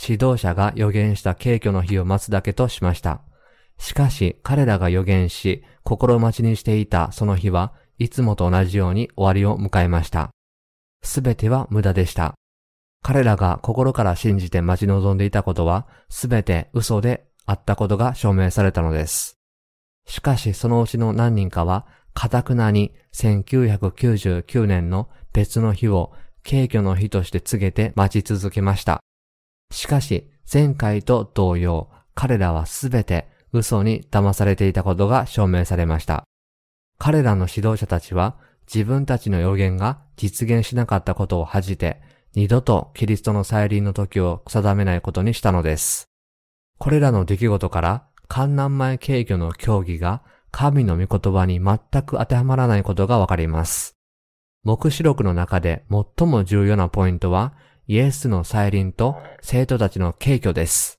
[0.00, 3.22] 指導者が予言した軽挙の日を待つだけとしました。
[3.78, 10.30] しかし彼らが予言し、心待ちにしていたその日はいつもと同じように終わりを迎えました。
[11.02, 12.34] すべては無駄でした。
[13.02, 19.38] 彼らが心から信じて待ち望んでいたことは、すべて嘘であったことが証明されたのです。
[20.06, 26.12] しかしそのうちの何人かは、かたくなに1999年の別の日を
[26.44, 29.00] 軽挙の日として告げて待ち続けました。
[29.70, 36.24] しかし、前回と同様、彼らはすべて嘘に騙されていたことが証明されました。
[36.98, 38.36] 彼らの指導者たちは
[38.72, 42.00] 自分たちの予言が実現しなかったことを恥じて、
[42.34, 46.06] 二度とキリストの再臨の時を定めないことにしたのです。
[46.78, 53.96] これらの出来事から、観南前軽挙の教義が神の御言葉に全く当てはまらないことがわかります。
[54.64, 55.84] 目視録の中で
[56.18, 57.54] 最も重要なポイントは、
[57.88, 60.98] イエスの再臨と生徒たちの軽挙です。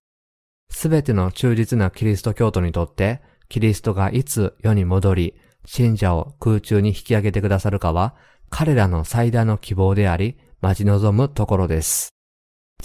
[0.69, 8.15] すべての忠実なキリスト教徒にとって、キリストがいつ世に戻り、信者を空中に引き上げてくださるかは、
[8.49, 12.13] 彼らの最大の希望であり、待ち望むところです。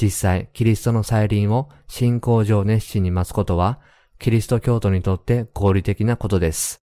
[0.00, 3.78] 実際、キリストの再臨を信仰上熱心に待つことは、
[4.18, 6.80] キリスト教徒にとって合理的なことです。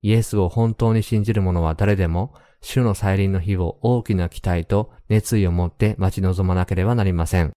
[0.00, 2.32] イエスを本当に信じる者は誰でも、
[2.68, 7.52] 主の再臨の日を大きな期待と熱意を持って待ち望まなければなりません。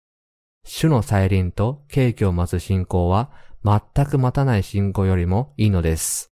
[0.65, 3.31] 主の再臨と景気を待つ信仰は
[3.65, 6.33] 全く待たない信仰よりもいいのです。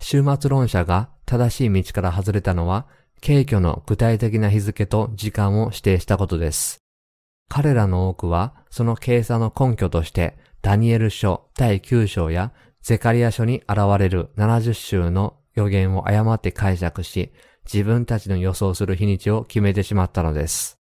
[0.00, 2.86] 終末論者が正しい道から外れたのは、
[3.20, 6.78] 景挙の具体的な日付と時間を指定したことです。
[7.50, 17.32] 彼らの多くは、その計算の根拠として、ダニエル書第9章やゼカリア書に現れる70週の予言を誤って解釈し、
[17.72, 20.78] 自分たちの予想する日にちを決めてしまったのです。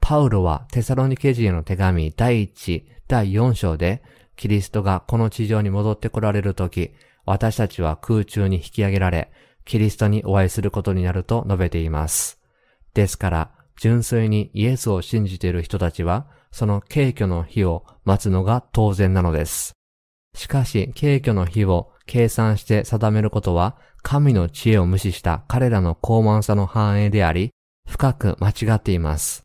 [0.00, 4.02] パウロはテサロニケ人への手紙第1、第4章で、
[4.36, 6.92] キリストがこの地上に戻って来られるとき、
[7.24, 9.30] 私たちは空中に引き上げられ、
[9.64, 12.40] キリストにお会いすることになると述べています。
[12.92, 19.72] ですから、純粋にイエスを信じている人たちは、その軽挙の日を待つのが当然なのです。
[20.34, 27.50] しかし、軽挙の日を計算して定めることは、神の知恵を無視した彼らの高慢さの反映であり、
[27.88, 29.44] 深く間違っています。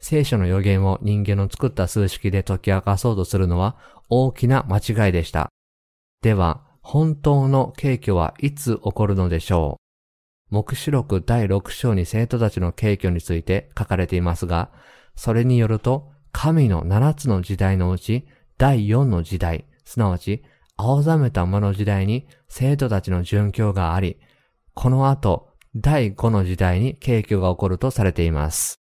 [0.00, 3.76] 聖書の予言を人間の作った数式で解き明かそうとするのは
[4.08, 5.50] 大きな間違いでした。
[6.22, 9.76] では、本当の景挙はいつ起こるのでしょ
[10.50, 14.70] う目視録第6章に生徒たちの景挙について書かれていますが、
[15.14, 18.26] それによると、神の7つの時代のうち、
[18.56, 20.42] 第4の時代、すなわち、
[20.76, 24.18] 青ざめた馬の時代に生徒たちの殉教があり、
[24.74, 28.80] この後、第5の時代に景挙が起こるとされています。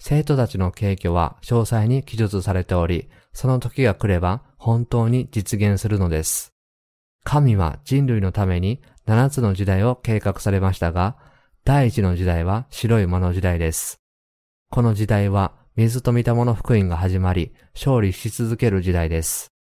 [0.00, 6.52] 生徒たちの景挙は詳細に記述されており、その時が来れば本当に実現するのです。
[7.24, 11.16] 神は人類のために7つの時代を計画されましたが、
[11.64, 14.00] 第一の時代は白い馬の時代です。
[14.70, 19.57] この時代は水と見たもの福音が始まり、勝利し続ける時代です。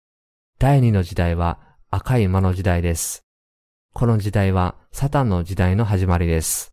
[0.57, 1.59] 第二の時代は
[1.91, 3.25] 赤い馬の時代です。
[3.93, 6.71] この時代はサタンの時代の始まりです。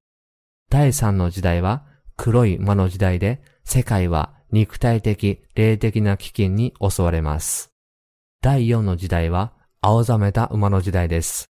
[0.71, 1.85] 第三の時代は
[2.17, 7.73] 黒い馬の時代で、世界は肉体的、霊的な危機に襲われます。
[8.41, 11.47] 第四の時代は青ざめた馬の時代です。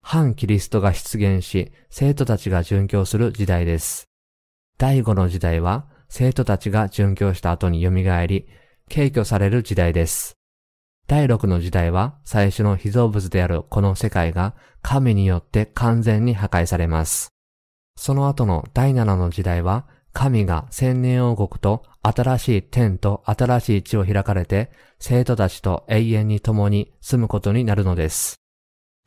[0.00, 4.08] 反キリストが出現し、生徒たちが殉教する時代です。
[4.78, 7.90] 第五の時代は、生徒たちが殉教した後に蘇
[8.26, 8.48] り、
[8.88, 10.38] 敬挙される時代です。
[11.08, 17.28] 第六の時代は、最初の被造物であるこの世界が神によって完全に破壊されます。
[17.96, 28.36] その後の第七の時代は、神が千年王国と新しい天と新しい地を開かれて、生徒たちと永遠に共に住むことになるのです。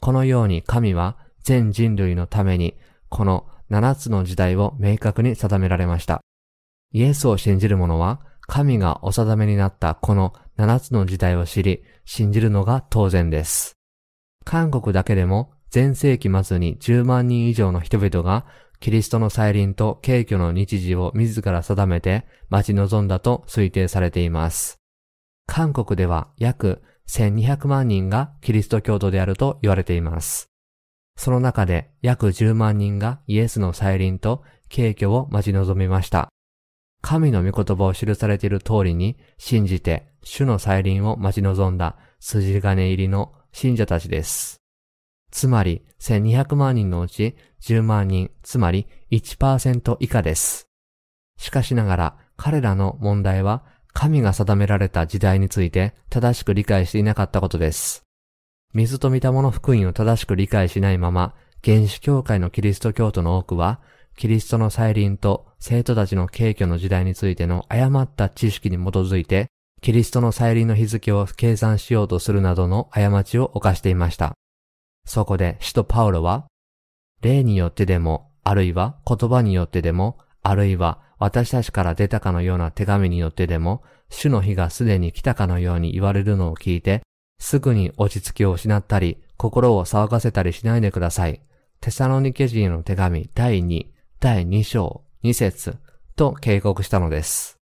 [0.01, 2.77] このように神は全人類のために、
[3.09, 6.21] この七つの時代を明確に定められました。
[6.93, 13.77] イエスを信じる者は、神がお定めになったこの七つの時代を知り、信じるのが当然です。
[14.43, 18.45] 韓国だけでも前世紀末に10万人以上の人々が
[18.81, 24.81] キリストの再臨と敬挙の日時を自ら定めて待ち望んだと推定されています。
[25.47, 30.49] 韓国では約1200万人がキリスト教徒であると言われています。
[31.15, 36.27] その中で約10万人がイエスの再臨と敬虚を待ち望みました。
[37.01, 44.61] 神の御言葉を記されている通りに信じて主の再臨を待ち望んだ筋金入りの信者たちです。
[45.31, 50.67] つまり1200万人のうち10万人、つまり1%以下です。
[51.37, 53.63] しかしながら彼らの問題は
[53.93, 58.03] 神が定められた時代について正しく理解していなかったことです。
[58.73, 61.33] 水と見たもの福音を正しく理解しないまま、
[61.65, 63.81] 原始教会のキリスト教徒の多くは、
[64.15, 69.47] キリストの再臨と生徒たちの敬虚の時代についての誤った知識に基づいて、
[69.81, 74.33] キリストの再臨の日付を計算しようとするなどの過ちを犯していました。
[75.05, 76.47] そこで使徒パウロは、
[77.21, 87.01] 霊によってでも、あるいは言葉によってでも、あるいは私たちから出たかのような手紙によってでも、主の日がすでに来たかのように言われるのを聞いて、
[87.39, 91.41] すぐに落ち着きを失ったり、心を騒がせたりしないでください。
[91.81, 93.87] テサロニケ人の手紙第2、
[94.19, 95.77] 第2章、2節
[96.15, 97.58] と警告したのです。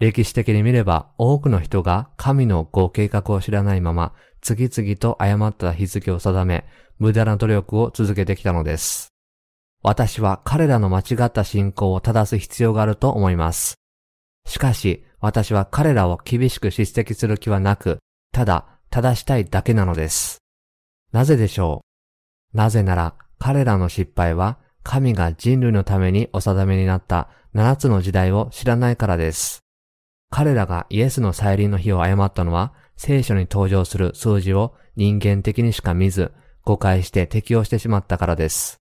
[0.00, 6.64] 歴史的に見れば多くの人が神のご計画を知らないまま次々と誤った日付を定め
[6.98, 9.08] 無駄な努力を続けてきたのです。
[9.82, 13.74] 私は彼らの間違った信仰を正す必要があると思います。
[14.46, 17.98] しかし私は彼らを厳しく叱責する気はなく、
[18.32, 20.38] ただ正したいだけなのです。
[21.12, 21.82] なぜでしょ
[22.54, 22.56] う？
[22.56, 29.60] なぜなら彼らの失敗は神が人類のためにお定めになった七つの時代を知らないからです。
[30.30, 36.32] 彼らがイエスの再臨の日を誤ったのは聖書に登場する数字を人間的にしか見ず
[36.64, 38.78] 誤解して適用してしまったからです。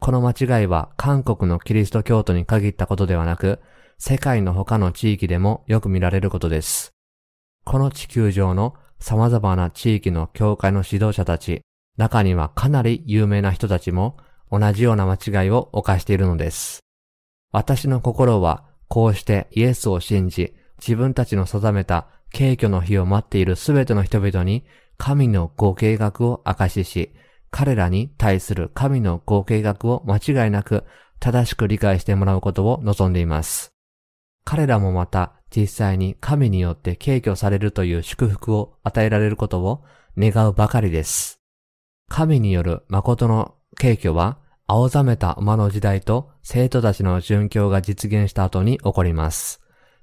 [0.00, 3.60] この間違いは韓国のキリスト教徒に限ったことではなく
[3.98, 6.92] 世界の他の地域でもよく見られることです。
[7.64, 11.62] この地球上の様々な地域の教会の指導者たち、
[11.96, 14.16] 中にはかなり有名な人たちも
[14.50, 16.80] 同じような間違いを犯しているのです。
[17.52, 20.54] 私の心はこうしてイエスを信じ、
[20.86, 24.64] 自分たちの定めた敬虚の日を待っているすべての人々に
[24.98, 27.14] 神のご計画を明かしし、
[27.50, 30.84] 彼らに対する神のご計画を間違いなく
[31.20, 33.72] 正しく理解してもらうことを望んでいます。
[34.44, 39.84] 彼らもまた実際に神によって敬虚されるという祝福を与えられることを
[40.18, 41.40] 願うばかりです。
[42.08, 49.61] 神による誠の敬虚は、青ざめた馬の時代と生徒たちの殉教が実現した後に起こります。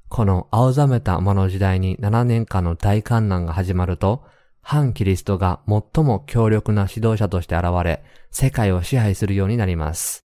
[0.10, 4.26] この青ざめた馬の時代に7年間の大観難が始まると、
[4.62, 10.26] 反キリストが最も強力な指導者として現れ、世界を支配するようになります。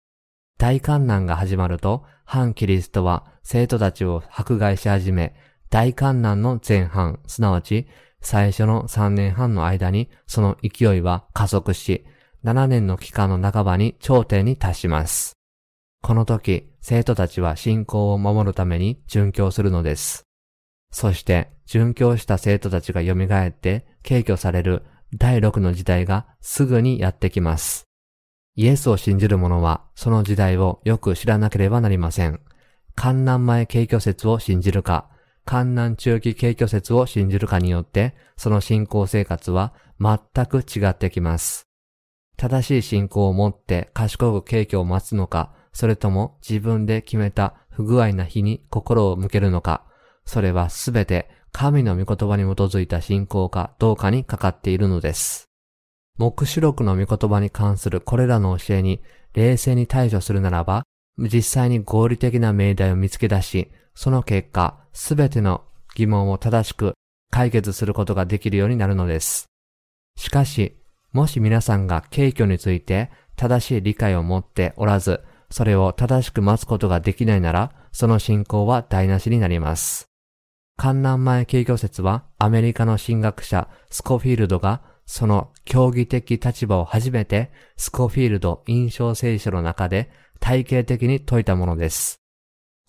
[0.57, 5.35] 大観難が始まると、反キリストは生徒たちを迫害し始め、
[5.69, 7.87] 大観難の前半、すなわち
[8.21, 12.05] 最初の3年半の間にその勢いは加速し、
[12.45, 15.34] 7年の期間の半ばに頂点に達します。
[16.05, 20.27] この時、生徒たちは信仰を守るために殉教するのです。
[20.91, 24.83] そして、殉教した生徒たちが蘇って敬挙される
[25.15, 27.87] 第6の時代がすぐにやってきます。
[28.53, 32.39] イエスを信じる者はその時代をよく知らなければなりません。
[32.93, 35.09] 観南前景挙説を信じるか、
[35.43, 41.67] 観南中期景挙説を信じるかによって、その信仰生活は全く違ってきます。
[42.37, 49.83] 正しい信仰を持って賢く景挙を待つのか、それとも自分で決めた不具合な日に心を向けるのか、
[50.23, 55.49] それはすべて神の御言葉に基づいた信仰かどうかにかかっているのです。
[56.17, 59.03] 目視録の御言葉に関するこれらの教えに
[59.33, 60.85] 冷静に対処するならば、
[61.17, 66.93] 実際に合理的な命題を見つけ出し、その結果、すべての疑問を正しく
[67.31, 69.47] 解決することができるようになるのです。
[70.15, 70.77] しかし、
[71.11, 80.07] もし皆さんが敬虚について正しい理解を持っておらず、それを正しく待つことができないなら、その信仰は台無しになります。
[80.77, 92.19] 観南前敬虚説はアメリカの神学者スコフィールドがその競技的立場を初めてスコフィールド印象聖書の中で体系的に説いたものです。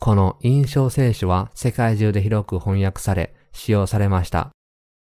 [0.01, 4.51] この印象聖書は世界中で広く翻訳され、使用されました。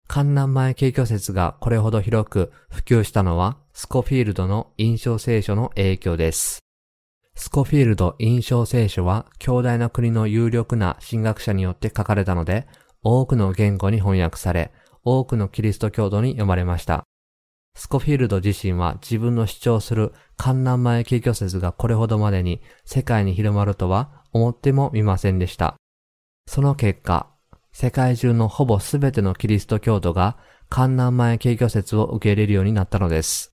[0.07, 6.59] 観南前景挙説がこれほど広く普及したのは、スコフィールドの印象聖書の影響です。
[7.41, 12.67] スコフィールド印象聖書は、強大な国の有力な神学者によって書かれたので、
[13.01, 14.71] 多くの言語に翻訳され、
[15.03, 17.03] 多くのキリスト教徒に読まれました。
[17.75, 25.77] スコフィールド自身は自分の主張する観南前景挙説がこれほどまでに世界に広まるとは思ってもみませんでした。
[26.45, 27.25] その結果、
[27.71, 30.37] 世界中のほぼすべてのキリスト教徒が
[30.69, 33.50] 観南前景挙説を受け入れるようになったのです。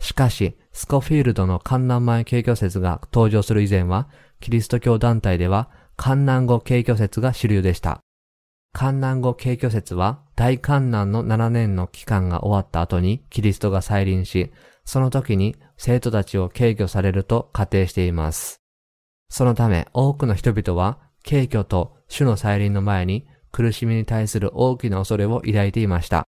[0.00, 4.08] しかし、スコフィールドの観南前景挙説が登場する以前は、
[4.40, 8.00] キリスト教団体では、観南後景挙説が主流でした。
[8.72, 14.52] 観南後景挙説は、大観南の7年の期間が終わった後にキリストが再臨し、
[14.84, 18.62] その時に生徒たちを軽挙されると仮定しています。
[19.28, 26.26] そのため多くの人々は軽挙と主の再臨の前に苦しみに対する大きな恐れを抱いていました。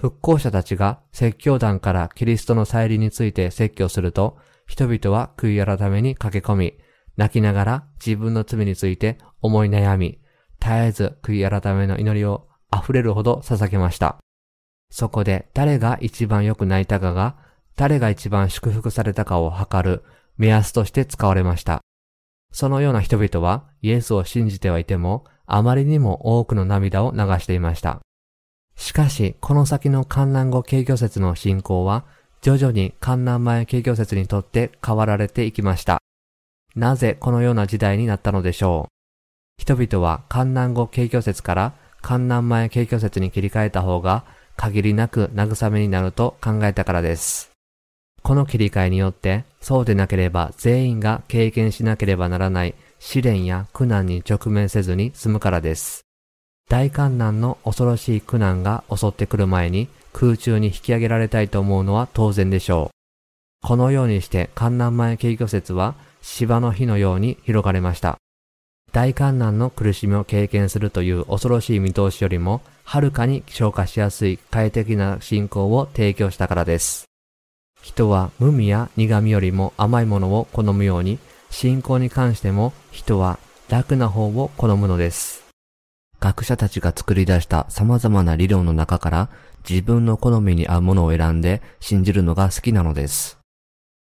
[0.00, 6.78] 復興者たちが説教団からキリストの再臨について説教すると、人々は悔い改めに駆け込み、
[7.18, 10.18] 泣きながら自分の罪について思い悩み、
[10.58, 14.16] 絶えず悔い改めの祈りを溢れるほど捧げました。
[14.90, 17.36] そこで誰が一番良く泣いたかが、
[17.76, 20.02] 誰が一番祝福されたかを測る
[20.38, 21.82] 目安として使われました。
[22.52, 28.00] そのような人々はイエスを信じてはいても、あまりにも多くの涙を流していました。
[28.80, 32.02] しかし、この先の観覧後景挙説の進行は、
[32.40, 35.98] 徐々に観覧前景挙説にとって変わられていきました。
[36.74, 39.62] なぜこのような時代になったのでしょう？
[39.62, 44.24] 人々は観覧後景挙説から観覧前景挙説に切り替えた方が
[44.56, 47.50] 限りなく慰めになると考えたからです。
[48.22, 56.06] この切り替えによって、そうでなければ全員が経験しなければならない試練や苦難に直面せずに済むからです。
[56.70, 63.66] 大観難の恐ろしい苦難が襲ってくる前に空中に引き上げられたいと思うのは当然でしょう。
[63.66, 68.18] このようにして観難前景挙説は芝の火のように広がれました。
[68.92, 77.06] 大観難の苦しみを経験するという恐ろしい見通しよりも、はるかに消化しやすい快適な信仰を提供したからです。
[77.82, 81.18] 人は無味や苦味よりも甘いものを好むように、
[81.50, 85.39] 信仰に関しても人は楽な方を好むのです。
[86.20, 89.30] 学者たちが作り出した様々な理論の中から
[89.68, 93.38] 自分の好みに合うものを選んで信じるのが好きなのです。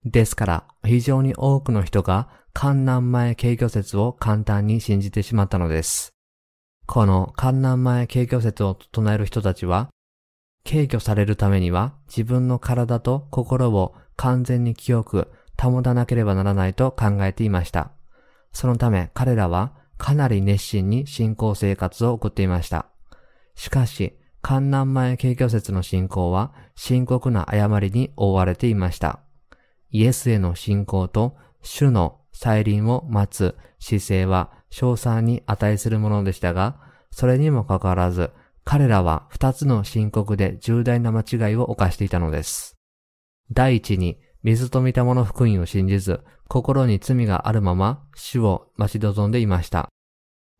[0.04, 6.12] ですから、非常に多くの人が観南前軽挙説を簡単に信じてしまったのです。
[6.86, 9.88] この観南前軽挙説を唱える人たちは、
[10.68, 17.92] 軽挙されるためには自分の体と心を完全に清く保たなければならないと考えていました。
[18.52, 22.86] そのため彼らはかなり熱心に信仰生活を送っていました。
[23.54, 29.20] しかし、観南前軽挙説の信仰は深刻な誤りに覆われていました。
[29.90, 36.80] イエスへの信仰と主の再臨を待つ姿勢は賞賛に値するものでしたが、
[37.12, 38.32] それにもかかわらず、
[38.64, 42.74] 彼らは二つの深刻で重大な間違いを犯していたのです。
[43.52, 49.91] 第一に、水と見たもの福音を信じず、心に罪があるまま死を待ち望んでいました。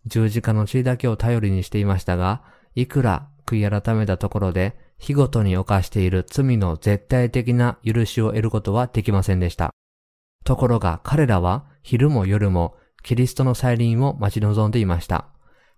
[0.07, 2.43] 十字架の血だけを頼りにしていましたが、
[2.75, 9.71] いくら悔い改めたところで、日ごとに犯している罪の絶対的な許しを得ることはできませんでした。
[10.45, 15.27] ところが彼らは昼も夜もキリストの再臨を待ち望んでいました。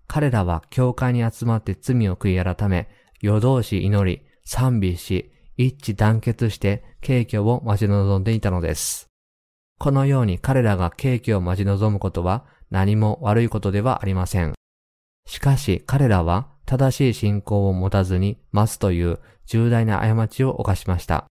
[0.06, 2.88] 彼らは教会に集まって罪を悔い改め、
[3.20, 9.08] 夜通し祈り、賛美し、一致団結して景挙を待ち望んでいたのです。
[9.78, 12.44] このように彼らが景挙を待ち望むことは
[12.74, 14.52] 何も悪いことではありません。
[15.28, 21.26] しかし彼らは正しい信仰を持たずに待つという重大な過ちを犯しました。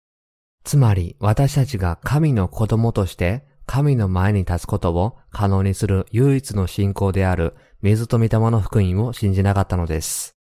[0.65, 10.33] つまり私たちが神の子供として神の前に立つことを可能にする唯一の信仰である水と御霊の福音を信じなかったのです。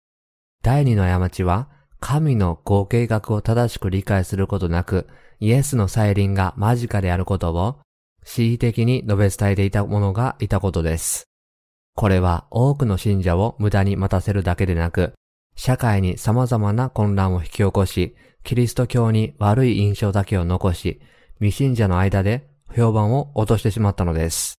[0.63, 1.69] 第二の過ちは
[2.01, 5.07] 神の合計学を正しく理解することなく
[5.41, 7.81] イエスの再臨が間近であることを
[8.27, 11.29] 恣意的に述べ伝えていた者がいたことです。
[11.95, 15.15] これは多くの信者を無駄に待たせるだけでなく、
[15.55, 21.01] 社会に様々な混乱を引き起こし、キリスト教に悪い印象だけを残し、
[21.39, 24.57] 未信者の間で評判を落としてしまったのです。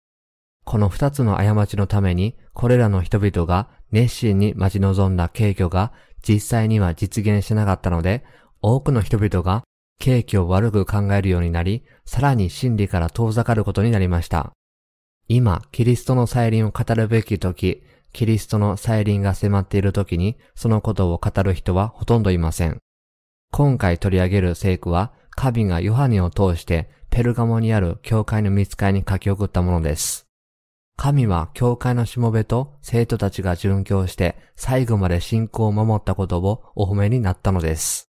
[0.65, 5.93] この二つの過ちのために、これらの人々が熱心に待ち望んだ景挙が
[6.27, 8.25] 実際には実現しなかったので、
[8.63, 9.65] 多くの人々が
[9.99, 14.53] 景挙を悪く考えるようになり、さらに真理から遠ざかることになりました。
[15.29, 17.83] 今、キリストの再臨を語るべき時、
[18.13, 22.79] キリストの再臨が迫っている時に、そのことを語る人はほとんどいません。
[23.53, 30.27] 今回取り上げる聖句は、神がヨハネを通してペルガモにある教会の見つかりに書き送ったものです。
[30.97, 38.09] 神は教会のしもべと生徒たちが殉教して最後まで信仰を守ったことをお褒めになったのです。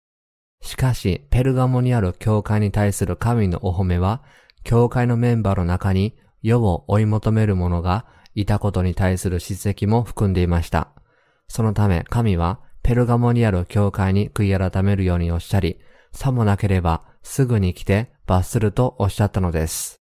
[0.62, 4.22] しかし、ペルガモにある教会に対する神のお褒めは、
[4.64, 8.06] 教会のメンバーの中に世を追い求める者が
[8.36, 10.90] いたことに対する叱責も含んでいました。
[11.48, 15.80] そのため神はペルガモにある教会に悔い改めるようにおっしゃり、
[16.12, 20.00] さもなければすぐに来て罰するとおっしゃったのです。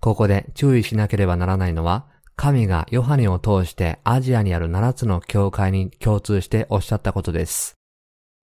[0.00, 7.75] ここで注意しなければならないのは、神がヨハネを通してアジアにある7つの教会に共通しておっしゃったことです。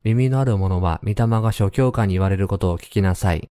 [0.04, 3.48] 耳のある者は御霊が諸教会に言われることを聞きなさい。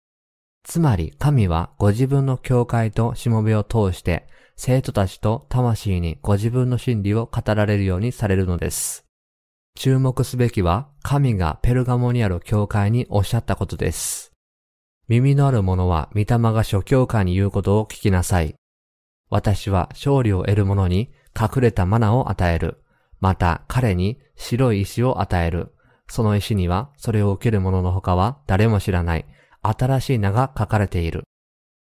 [0.63, 9.05] つまり神はご自分の教会としもべを通して生徒たちと魂にご自分の真理を語られるようにされるのです。
[9.75, 14.31] 注目すべきは神がペルガモにある教会におっしゃったことです。
[15.07, 18.55] 耳のある者は御霊が諸教会に言うことを聞きなさい。
[19.29, 22.83] 私は勝利を得る者に隠れたマナを与える。
[23.19, 25.73] また彼に白い石を与える。
[26.09, 29.25] その石にはそれを受ける者の他は誰も知らない。
[29.61, 31.23] 新しい名が書かれている。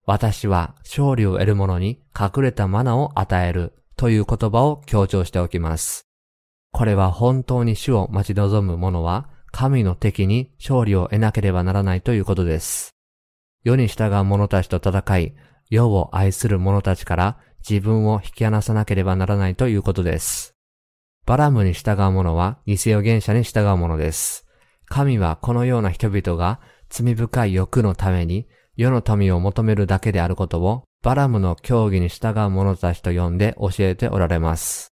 [0.05, 6.07] 私は勝利を得る者に隠れたマナを与えるという言葉を強調しておきます。
[6.72, 12.91] これは本当に主を待ち望む者は神の敵に勝利を得なければならないということです。
[13.63, 15.36] 世に従う者たちと戦い、
[15.70, 17.38] 世を愛する者たちから
[17.68, 20.56] 自分を引き離さなければならないということです。
[21.28, 24.47] バラムに従う者は偽予言者に従う者です。
[24.86, 28.47] 神はこのような人々が罪深い欲のために
[28.78, 34.93] 世の富を求めるだけであることをバラムの教義に従う者たちと呼んで教えておられます。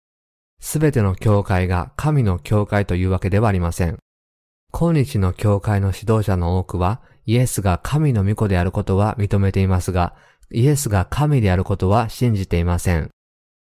[0.61, 3.97] すべての教会が神の教会というわけではありません。
[4.71, 10.15] 今日の教会の指導者の多くはイエスが神の御子であることは認めていますが、
[10.51, 13.09] イエスが神であることは信じていません。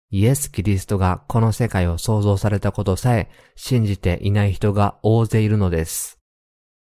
[0.10, 6.18] イエス・キリストがこの世界を創造されたことさえ信じていない人が大勢いるのです。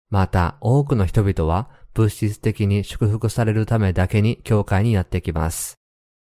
[0.10, 5.80] また多くの人々は物質的に祝福されるためだけに教会にやってきます。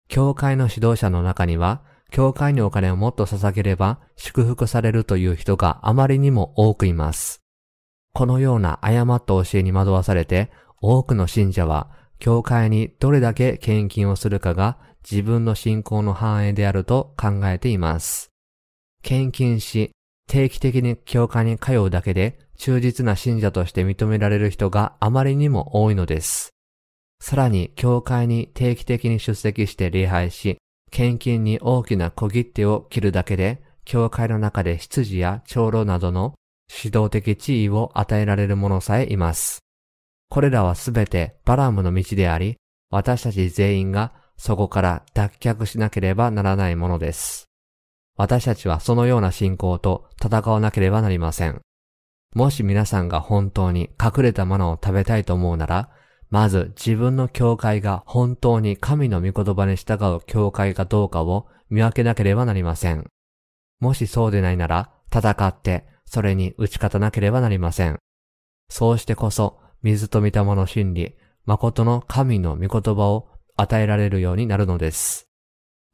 [0.08, 7.42] 教会の指導者の中には、教会にお金をもっと捧げれば祝福されるという人があまりにも多くいます。
[8.12, 14.78] このような誤った教えに惑わされて、多くの信者は教会にどれだけ献金をするかが
[15.08, 18.30] 自分の信仰の繁栄であると考えています。
[19.02, 19.92] 献金し、
[20.28, 26.50] 定期的に教会に通うだけで忠実な信者として認められる人があまりにも多いのです。
[27.20, 30.58] さらに、教会に定期的に出席して礼拝し、
[30.90, 36.34] 献金に大きな小切手を切るだけで、教会の中で執事や長老などの
[36.68, 39.60] 指導的地位を与えられる者さえいます。
[40.28, 42.56] これらはすべてバラムの道であり、
[42.90, 47.46] 私たち全員がそこから脱却しなければならないものです。
[48.16, 51.60] 私たちはそのような信仰と戦わなければなりません。
[52.34, 55.90] もし皆さんが本当に隠れたものを食べたいと思うなら、
[56.28, 63.06] まず自分の教会が本当に神の御言葉に従う教会かどうかを見分けなければなりません。
[63.80, 67.98] もしそうでないなら、戦ってそれに打ち勝たなければなりません。
[68.68, 75.28] そうしてこそ水と御霊の真理、誠の神の御言葉を与えられるようになるのです。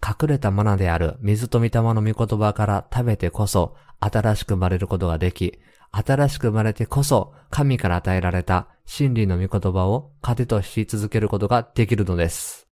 [0.05, 5.61] 隠れたマナである水と御霊の御言葉から食べてこそ新しく生まれることができ、
[5.93, 12.67] 新しく生まれてこそ神から与えられた真理の御言葉を糧とし続けることができるのです。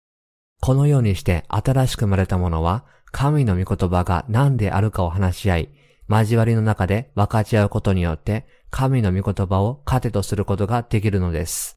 [0.61, 5.69] このようにして新しく生まれたものは神の御言葉が何であるかを話し合い、
[6.09, 11.76] 交わりの中で分かち合うことによって神の御言葉を糧とすることができるのです。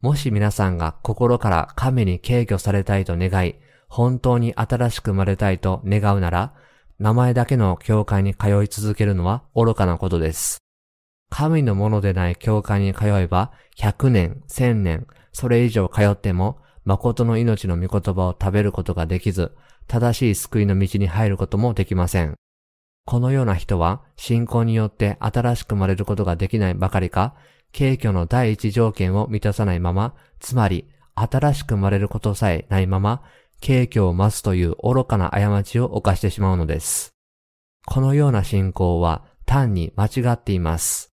[0.00, 3.56] もし皆さんが心から神に敬虚されたいと願い、
[3.88, 6.52] 本当に新しく生まれたいと願うなら、
[6.98, 10.58] 名前だけの教会に通い続けるのは愚かなことです。
[11.30, 19.52] 神のものでない教会に通えば、100年、1000年、それ以上通っても、誠の命の御言葉を食べることができず、
[19.86, 22.34] 正しい救いの道に入ることもできません。
[23.06, 27.34] このような人は信仰によって新しく生まれることができないばかりか、
[27.74, 33.22] 敬虚の第一条件を満たさないまま、つまり新しく生まれることさえないまま、
[33.60, 37.14] 敬虚を増すという愚かな過ちを犯してしまうのです。
[37.84, 41.10] このような信仰は単に間違っています。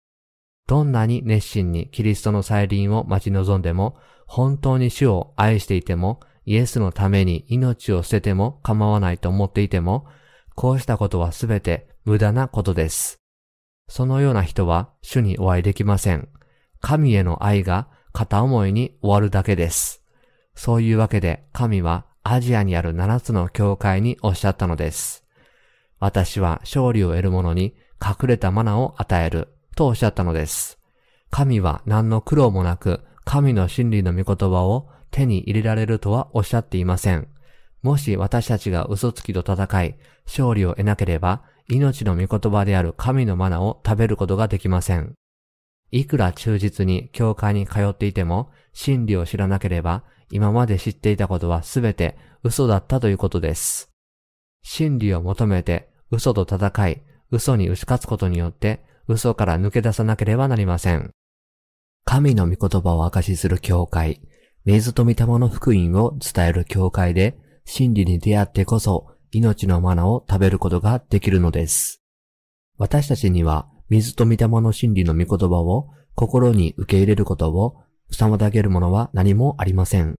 [0.66, 3.96] どんなに熱心にキリストの再臨を待ち望んでも、
[4.26, 10.06] 本当に主を愛していても、イエスのために命を捨てても構わないと思っていても、
[10.54, 13.16] こうしたことはすべて無駄なことです。
[13.88, 16.28] そのような人は主にお会いできません。
[16.80, 20.02] 神への愛が片思いに終わるだけです。
[20.54, 25.24] そういうわけで神はアジアにある七つの教会におっしゃったのです。
[25.98, 30.78] 私は勝利を得る者に隠れたマナを与えるとおっしゃったのです。
[31.30, 37.28] 神は何の苦労もなく神の真理の御言葉を手に入れられるとはおっしゃっていません。
[37.82, 45.14] もし私たちが嘘つきと戦い、勝利を得なければ、命の御言葉である神のマナを食べることができません。
[45.90, 53.90] いくら忠実に教会に通っていても、真理を知らなければ、今まで知っていたことはすべて嘘だったということです。
[54.62, 61.10] 真理を求めて嘘と戦い、嘘に打ち勝つことによって、嘘から抜け出さなければなりません。
[62.04, 64.20] 神の御言葉を証しする教会、
[64.64, 72.02] 水と御霊の福音を伝える教会で、真理に出会ってこそ、命のマナを食べることができるのです。
[72.76, 77.82] 私たちには、水と御霊の真理の御言葉を心に受け入れることを
[78.12, 80.14] 妨げるものは何もありません。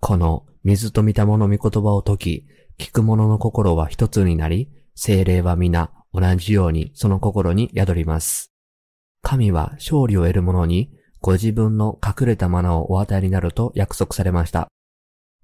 [0.00, 2.46] この水と御霊の御言葉を解き、
[2.76, 8.52] 聞く者の心は一つになり、精霊は皆同じようにその心に宿ります。
[9.22, 10.90] 神は勝利を得る者に
[11.20, 14.68] ご自分の隠れたマナをお与えになると約束されました。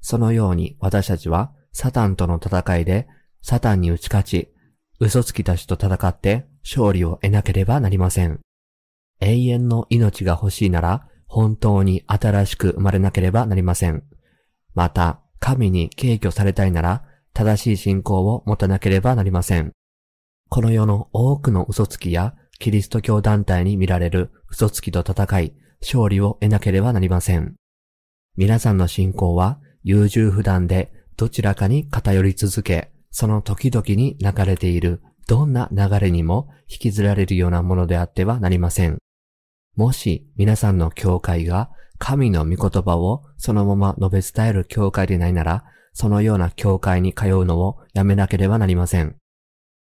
[0.01, 3.07] そのように私たちはサタンとの戦いで
[3.43, 4.54] サタンに打ち勝ち、
[5.01, 8.41] 嘘つきたちと戦って勝利を得なければなりません。
[9.21, 14.05] 永遠の命が欲しいなら本当に新しく生まれなければなりません。
[14.75, 19.73] また、神に敬虚されたいなら正しい信仰を持たなければなりません。
[20.49, 27.57] この世の多くの嘘つきやキリスト教団体に見られる嘘つきと戦い、勝利を得なければなりません。
[28.37, 38.99] 皆さんの信仰は優柔不断でどちらかに偏り続け、その時々に流れているどんな流れにも引きずられるようなものであってはなりません。
[39.77, 49.15] もし皆さんの教会が神の御言葉をそのまま述べ伝える教会でないなら、そのような教会に通うのをやめなければなりません。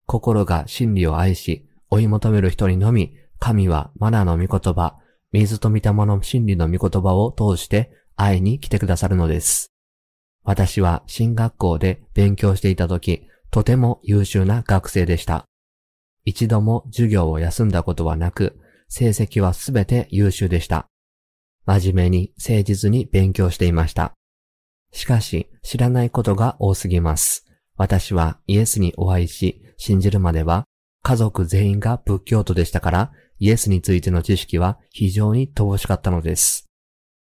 [0.05, 4.97] 心が真理を愛し、追い求める人にのみ、神はマナの御言葉、
[5.31, 9.74] 水と御霊の真理の御言葉を通して愛に来てくださるのです。
[10.45, 15.45] 私は進学校で勉強していた時、とても優秀な学生でした。
[16.23, 20.87] 一度も授業を休んだことはなく、成績はすべて優秀でした。
[21.65, 24.13] 真面目に誠実に勉強していました。
[24.91, 27.45] しかし、知らないことが多すぎます。
[27.75, 30.65] 私はイエスにお会いし、信じるまでは、
[31.01, 36.65] 家族全員が仏教徒でしたから、イエスについての知識は非常に乏しかったのです。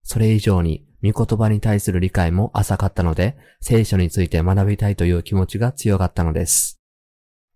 [0.04, 6.80] それ以上に、御言葉に対する理解も浅かったので、聖書について学びたいという気持ちが強かったのです。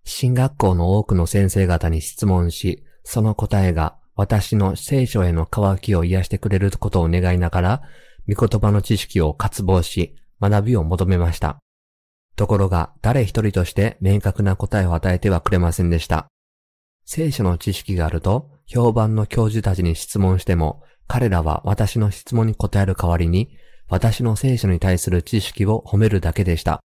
[0.05, 7.83] 進学校の多くの先生方に質問し、その答えが私の聖書への渇きを癒してくれることを願いながら、
[8.33, 11.59] 御言葉の知識を渇望し、学びを求めました。
[12.37, 16.29] ところが、誰一人として明確な答えを与えてはくれませんでした。
[17.05, 20.83] 聖書の知識があると、評判の教授たちに質問しても、
[21.13, 23.55] 彼らは私の質問に答える代わりに、
[23.87, 26.81] 私の聖書に対する知識を褒めるだけでした。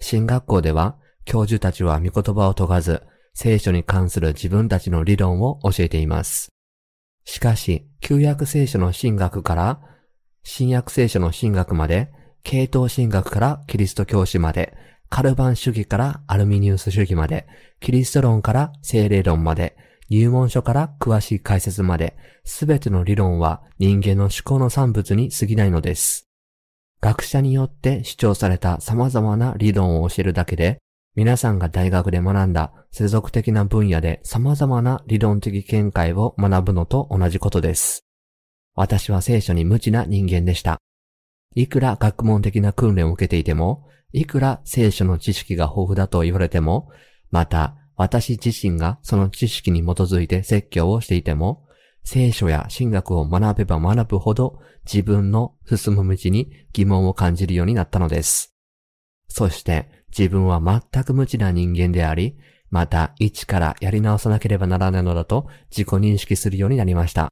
[0.00, 6.48] 進学校では、教授たちは御言葉を解かず、聖書に関する自分たちの理論を教えています。
[7.24, 9.80] しかし、旧約聖書の神学から、
[10.42, 12.10] 新約聖書の神学まで、
[12.42, 14.76] 系統神学からキリスト教師まで、
[15.10, 17.46] カルバン主義からアルミニウス主義まで、
[17.78, 19.76] キリスト論から精霊論まで、
[20.08, 26.28] 入門書から詳しい解説まで、すべての理論は人間の思考の産物に過ぎないのです。
[27.00, 30.78] 学者によって主張された様々な理論を教えるだけで、
[31.14, 38.04] 皆さんが大学で学んだ世俗的な分野で様々な理論的見解を学ぶのと同じことです。
[38.74, 40.78] 私は聖書に無知な人間でした。
[41.54, 46.90] いくら学問的な訓練を受けていても、いくら聖書の知識が豊富だと言われても、
[47.30, 51.64] また私自身がその知識に基づいて説教をしていても、
[52.02, 58.54] 聖書や神学を学べば学ぶほど自分の進む道に疑問を感じるようになったのです。
[59.28, 62.36] そして自分は全く無知な人間であり、
[62.70, 67.28] また一からやり直さなければならないのだと自己認識するようになりました。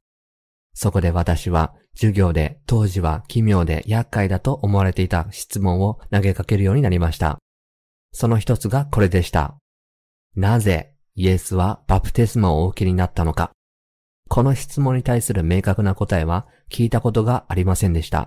[0.73, 7.37] そこで私は授業で当時は奇妙で厄介だと思われていた質問を投げかけるようになりました。
[8.11, 9.57] その一つがこれでした。
[10.35, 13.51] なぜイエスはバプテスマをお受けになったのか
[14.29, 18.25] この質問に対する明確な答えは聞いたことがありませんでした。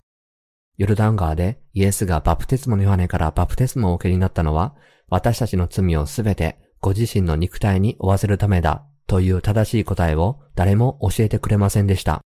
[0.76, 4.76] ヨルダン川でイエスがバプテスモのヨハネからバプテスモをお受けになったのは、
[5.08, 12.20] 私たちの罪をすべてご自身の肉体に負わせるためだという正しい答えを誰も教えてくれませんでした。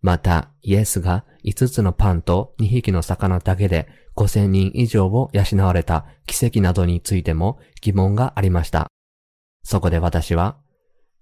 [0.00, 8.88] また、イエスが5つのパンと2匹の魚だけで5000人以上を養われた奇跡などについても疑問がありました。
[9.62, 10.56] そこで私は、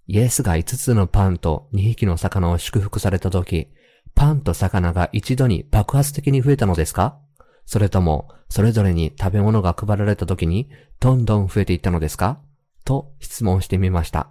[0.07, 3.69] イエスが5つのパンと2匹の魚を祝福された時、
[4.15, 7.19] パンと魚が一度に爆発的に増えたのですか？
[7.65, 10.69] それとも、それぞれに食べ物が配られた時に、
[10.99, 12.41] どんどん増えていったのですか？
[12.85, 14.31] と質問してみました。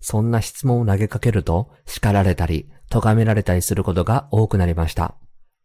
[0.00, 5.16] そんな質問を投げかけると叱られたり、咎められたりすることが多くなりました。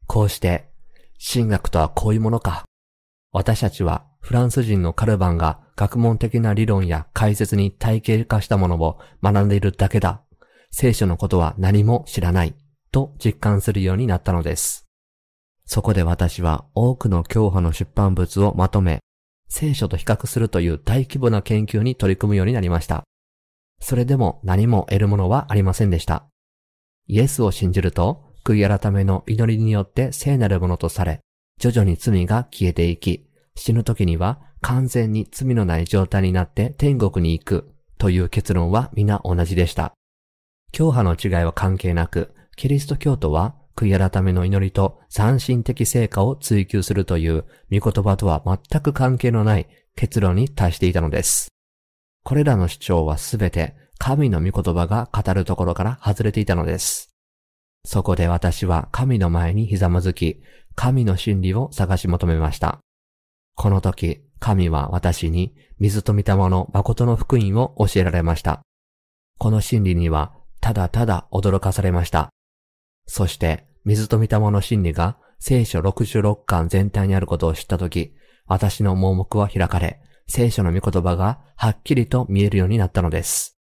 [0.07, 0.69] こうして、
[1.33, 2.65] 神学とはこういうものか。
[3.31, 10.21] 私たちはフランス人のカルバンが学問的な理論や解説に体系化したものを学んでいるだけだ。
[10.71, 12.55] 聖書のことは何も知らない。
[12.91, 14.87] と実感するようになったのです。
[15.65, 18.99] そこで私は多くの教派の出版物をまとめ、
[19.47, 23.03] 聖書と比較するという大規模な研究に取り組むようになりました。
[23.79, 26.25] それでも何も得るものはありませんでした。
[27.07, 31.21] イエスを信じると、悔い改めの祈りによって聖なるものとされ、
[31.59, 33.28] 徐々に罪が消えていき、
[33.59, 39.91] 死ぬ時には完全に罪のない状態になって天国に行くという結論は皆同じでした。
[40.71, 51.49] 教派の違いは関係なく、キリスト教徒は悔い改めの祈りと斬新的成果を追求するという御言葉とは全く関係のない結論に達していたのです。
[52.23, 57.09] これらの主張はすべて神の御言葉が語るところから外れていたのです。
[57.85, 60.41] そこで私は神の前にひざまずき、
[60.75, 62.79] 神の真理を探し求めました。
[63.59, 68.61] この時、神は私に水と御霊の誠の福音を教えられました。
[69.37, 70.31] この真理には
[70.61, 72.29] ただただ驚かされました。
[73.05, 78.13] そして、水と御霊の真理が聖書66巻全体にあることを知ったとき、
[78.47, 83.57] 私の盲目は開かれ、聖書の御言葉がはっきりと見えるようになったのです。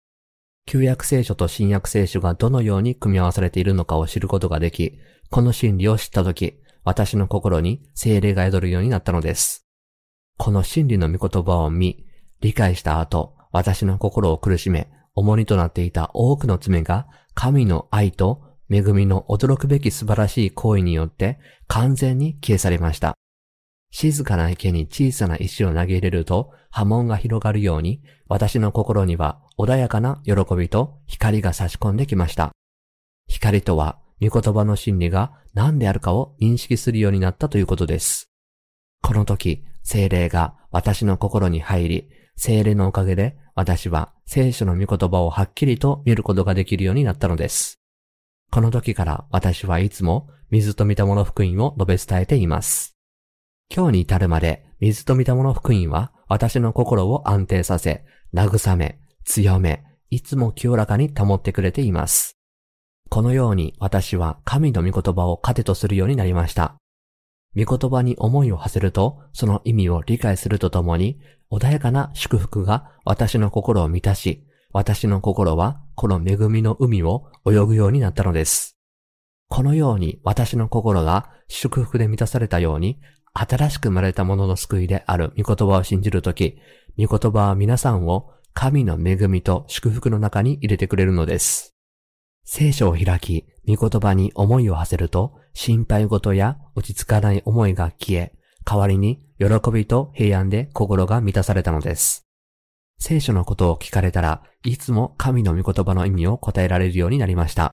[0.67, 4.99] 旧約聖書と新約聖書がどのように組み合わされているのかを知ることができ、
[5.31, 9.66] この真理を知ったとき、私の心に精霊が宿るようになったのです。
[10.39, 12.05] この真理の御言葉を見、
[12.41, 23.15] 理解した後、私の心を苦しめ、重荷となっていた多くの罪が神の愛と恵みの驚くべき素晴らしい行為によって完全に消え去りました。
[23.91, 32.53] 静かな池に小さな石を投げ入れると波紋が広がるように私の心には穏やかな喜びと光が差し込んできました。
[33.29, 38.29] 光とは御言葉の真理が何であるかを認識するようになったということです。
[39.03, 47.81] この時、精霊が私の心に入り、精霊のおかげで私は聖書の御言葉をはっきりと見ることができるようになったのです。
[48.51, 52.97] この時から私はいつも水と御霊の福音を述べ伝えています。
[53.75, 62.37] 今日に至るまで水と御霊の福音は私の心を安定させ、慰め、強め、いつも清らかに保ってくれています。
[63.09, 66.77] このように私は神の御言葉を糧とするようになりました。
[67.57, 71.19] 御言葉に思いを馳せると、その意味を理解するとともに、
[71.51, 78.77] 穏やかな祝福が私の心を満たし、私の心はこの恵みの海を泳ぐようになったのです。
[79.49, 83.01] このように私の心が祝福で満たされたように、
[83.33, 86.59] 新しく生まれたものの救いである御言葉を信じるとき、
[86.99, 91.75] 御言葉は皆さんを神の恵みと祝福の中に入れてくれるのです。
[92.45, 98.35] 聖書を開き、御言葉に思いを馳せると、心配事や落ち着かない思いが消え、
[98.67, 102.27] 代わりに喜びと平安で心が満たされたのです。
[102.99, 107.73] 聖書のことを聞かれたらいつも神の御言葉の意味を答えられるようになりました。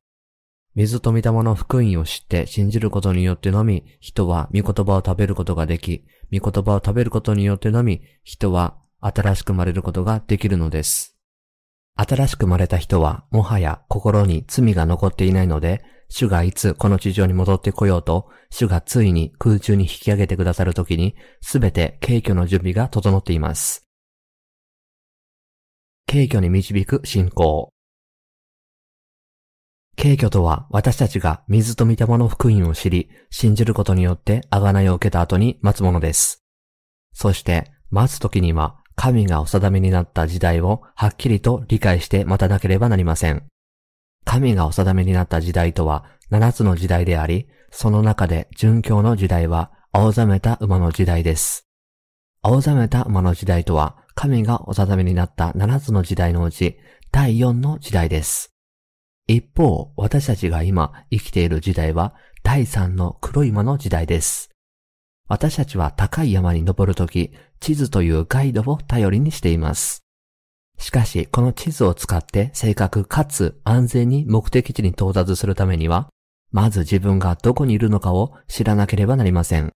[0.75, 11.17] 水と御霊の福音を知って信じることによってのみ、人は御言葉を食べることができ、御言葉を食べることによってのみ、人は新しく生まれることができるのです。
[11.95, 15.83] 新しく生まれた人は、もはや心に罪が残っていないので、
[16.15, 23.87] 主がいつこの地上に戻ってこようと、主がついに空中に引き上げてくださるときに、すべて軽挙の準備が整っています。
[26.07, 27.73] 軽挙に導く信仰。
[29.97, 36.43] 軽挙とは私たちが水と御霊の福音を知り、信じることによって贖いを受けた後に待つものです。
[37.13, 43.47] そして、待つ時には神がお定めになった時代をはっきりと理解して待たなければなりません。
[44.25, 51.67] 神がお定めになった時代とは七つの時代であり、その中で殉教の時代は青ざめた馬の時代です。
[52.41, 56.77] 青ざめた馬の時代とは神がお定めになった七つの時代のうち
[57.11, 58.53] 第四の時代です。
[59.27, 62.13] 一方、私たちが今生きている時代は
[62.43, 64.49] 第三の黒い馬の時代です。
[65.29, 70.02] 私たちは高い山に登るとき、地図というガイドを頼りにしています。
[70.83, 76.09] しかし、この地図を使って正確かつ安全に目的地に到達するためには、
[76.51, 79.71] まず自分がどこにいるのかを知らなければなりません。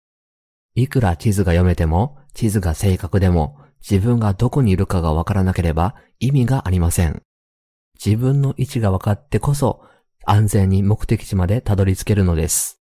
[0.76, 7.22] いくら地図が読めても、地図が正確でも、自分がどこにいるかがわからなければ意味がありません。
[8.04, 9.86] 自分の位置が分かってこそ、
[10.26, 12.82] 安全に目的地までたどり着けるのです。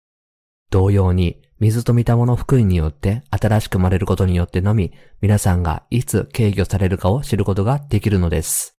[0.72, 8.78] 同様に、水と御霊の福音によって新しく生まれることによってのみ、皆さんがいつ軽挙されるかを知ることができるのです。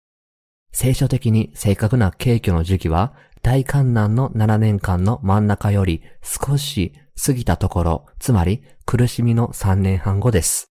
[0.70, 3.12] 聖書的に正確な景挙の時期は、
[3.43, 10.70] 大観難の7年間の真ん中より少し過ぎたところ、つまり苦しみの3年半後です。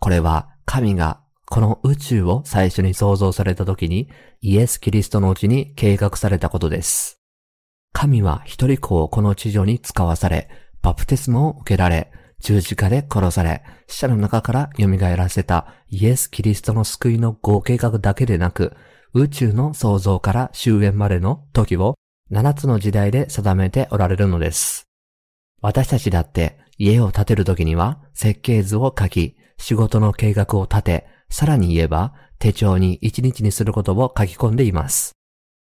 [0.00, 4.08] これは神がこの宇宙を最初に創造された時に
[4.40, 7.20] イエス・キリストのうちに計画されたことです。
[7.92, 10.48] 神は一人子をこの地上に使わされ、
[10.84, 18.76] バプテスマを受けられ、十字架で殺され、死者の中から蘇らせたイエス・キリストの救いの合計画だけでなく、
[19.14, 21.94] 宇宙の創造から終焉までの時を
[22.30, 24.84] 7つの時代で定めておられるのです。
[25.62, 35.12] 私たちだって家を建てる時には設計図を書き、仕事の計画を立て、さらに言えば手帳に一日にすることを書き込んでいます。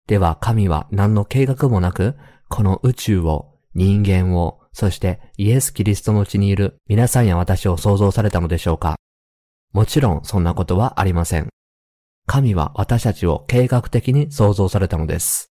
[0.07, 2.17] では神は何の計画もなく、
[2.49, 8.97] この宇宙を、人間を、そしてイエス・キリストの地にいる皆さんや私を創造されたのでしょうか
[9.73, 11.49] もちろんそんなことはありません。
[12.27, 15.51] 神は私たちを計画的に創造されたのです。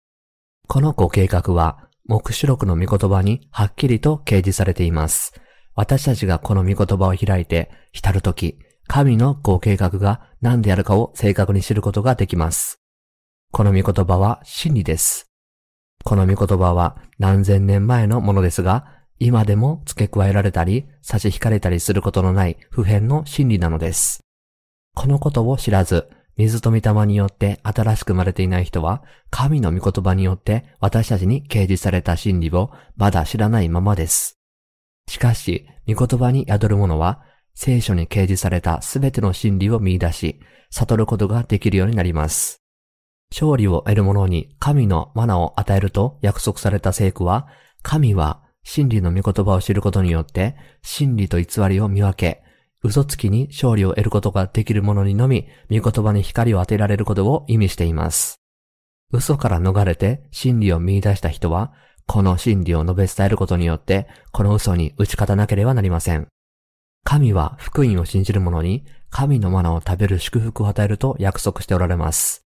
[0.68, 5.34] このご計画は、目視録の御言葉にはっきりと掲示されています。
[5.76, 12.80] 私たちがこの御言葉を開いて浸るとき、神のご計画が何であるかを正確に知ることができます。
[13.52, 15.28] この御言葉は真理です。
[16.04, 24.22] この御言葉は何千年前のものですが、今でも付け加えられたり、差し引かれたりすることのない普遍の真理なのです。
[24.96, 34.38] このことを知らず、水と御霊によって新しく生まれていない人は、神の御言葉によって私たちに掲示された真理をまだ知らないままです。
[35.10, 37.24] しかし、御言葉に宿る者は、
[37.56, 40.40] 聖書に掲示されたすべての真理を見出し、
[40.70, 42.62] 悟ることができるようになります。
[43.32, 47.48] 勝利を得る者に神のマナを与えると約束された聖句は、
[47.82, 52.44] 神は真理の御言葉を知ることによって、真理と偽りを見分け、
[52.84, 58.42] 嘘つきに勝利を得ることができる者にのみ、御言葉に光を当てられることを意味しています。
[59.14, 61.72] 嘘から逃れて真理を見出した人は、
[62.08, 66.28] この真理を述べ伝えることによって、この嘘に打ち勝たなければなりません。
[67.06, 72.44] 神は福音を信じる者に神のマナを食べる祝福を与えると約束しておられます。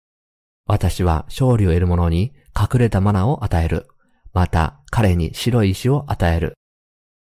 [0.66, 3.86] 私は勝利を得る者に隠れたマナを与える。
[4.32, 6.54] また彼に白い石を与える。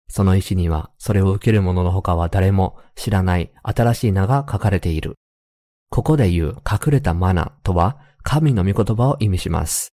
[0.09, 5.15] その石にはそれを受ける者の他は誰も知らない新しい名が書かれている。
[5.89, 9.93] ここで言う隠れたマナとは神の御言葉を意味します。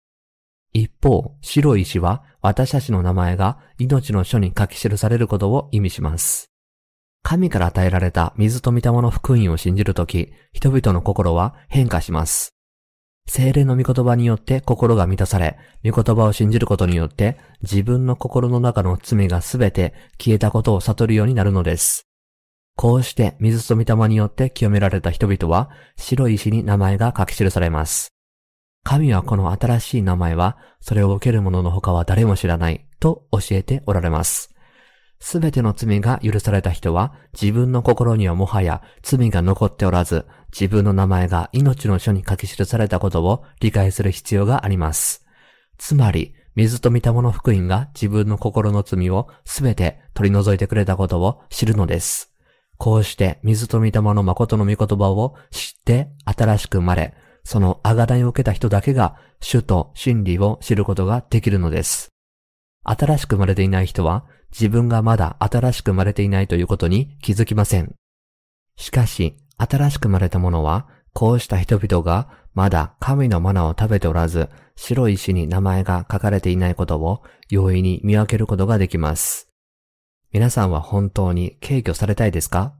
[0.73, 6.49] 一方、白い石は私たちの名前が命の書に書き記されることを意味します。
[7.21, 12.52] 神から与えられた水と御霊の福音を信じるとき、人々の心は変化します。
[13.25, 22.07] 精霊の御言葉によって心が満たされ、御言葉を信じることによって自分の心の中の罪がすべて消えたことを悟るようになるのです。
[22.75, 28.09] こうして水と御霊によって清められた人々は白い石に名前が書き記されます。
[28.83, 34.53] 神はこの新しい名前はそれを受ける者の他は誰も知らないと教えておられます。
[35.19, 45.25] すべての罪が許された人は自分の心にはもはや罪が残っておらず、自分の名前が命の書に書き記されたことを理解する必要があります。
[45.79, 52.31] つまり、水と御霊の福音が自分の心の罪をすべて取り除いてくれたことを知るのです。
[52.77, 62.09] こうして水と御霊の誠の御言葉を知って新しく生まれ、その贖いを受けた人だけが主と真理を知ることができるのです。
[62.83, 67.95] 新しく生まれていない人は自分がまだ新しく生まれていないということに気づきません。
[68.75, 79.49] しかし、新しく生まれた者は、こうした人々がまだ神のマナを食べておらず、白い石に名前が書かれていないことを容易に見分けることができます。
[80.31, 82.73] 皆さんは本当に敬挙されたいですか？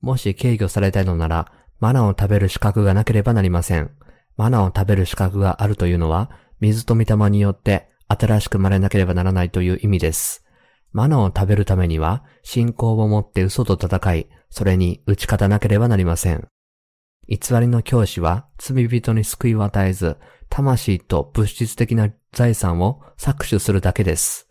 [0.00, 3.90] もし敬挙されたいのなら、マナを食べる資格がなければなりません。
[4.36, 10.44] マナを食べる資格があるというのは、水と御霊によって新しく生まれなければならないという意味です。
[10.92, 16.46] マナを食べるためには、信仰を持って嘘と戦い、それに打ち勝たなければなりません。
[17.26, 20.16] 偽りの教師は罪人に救いを与えず、
[20.48, 24.48] 魂と物質的な財産を搾取するだけです。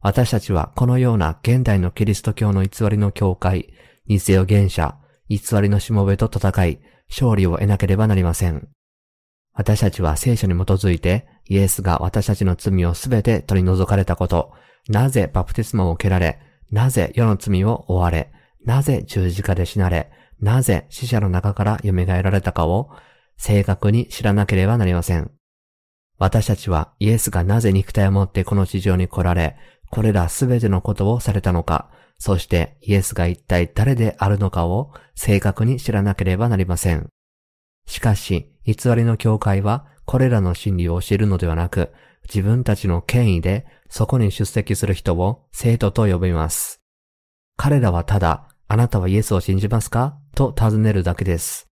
[0.00, 3.72] 私たちはこのような現代のキリスト教の偽りの教会、
[4.08, 4.96] 偽予言者、
[5.28, 8.68] 偽りのしもべと戦い、勝利を得なければなりません。
[9.52, 14.52] 私たちは聖書に基づいて、イエスが私たちの罪をすべて取り除かれたこと、
[14.88, 16.40] なぜバプテスマを受けられ、
[16.72, 18.32] なぜ世の罪を追われ、
[18.64, 20.10] なぜ十字架で死なれ、
[20.40, 22.90] なぜ死者の中から蘇られたかを
[23.36, 25.30] 正確に知らなければなりません。
[26.18, 29.56] 私たちはイエスがなぜ肉体を持ってこの地上に来られ、
[29.90, 37.08] これらすべてのことをされたのか、そしてイエスが一体誰であるのかを正確に知らなければなりません。
[37.86, 41.92] しかし、偽りの教会はこれらの真理を教えるのではなく、
[42.26, 46.80] 自分たちの権威でそこに出席する人を生徒と呼びます。
[47.56, 50.18] 彼らはただ、あなたはイエスを信じますか？
[50.34, 51.68] と尋ねるだけです。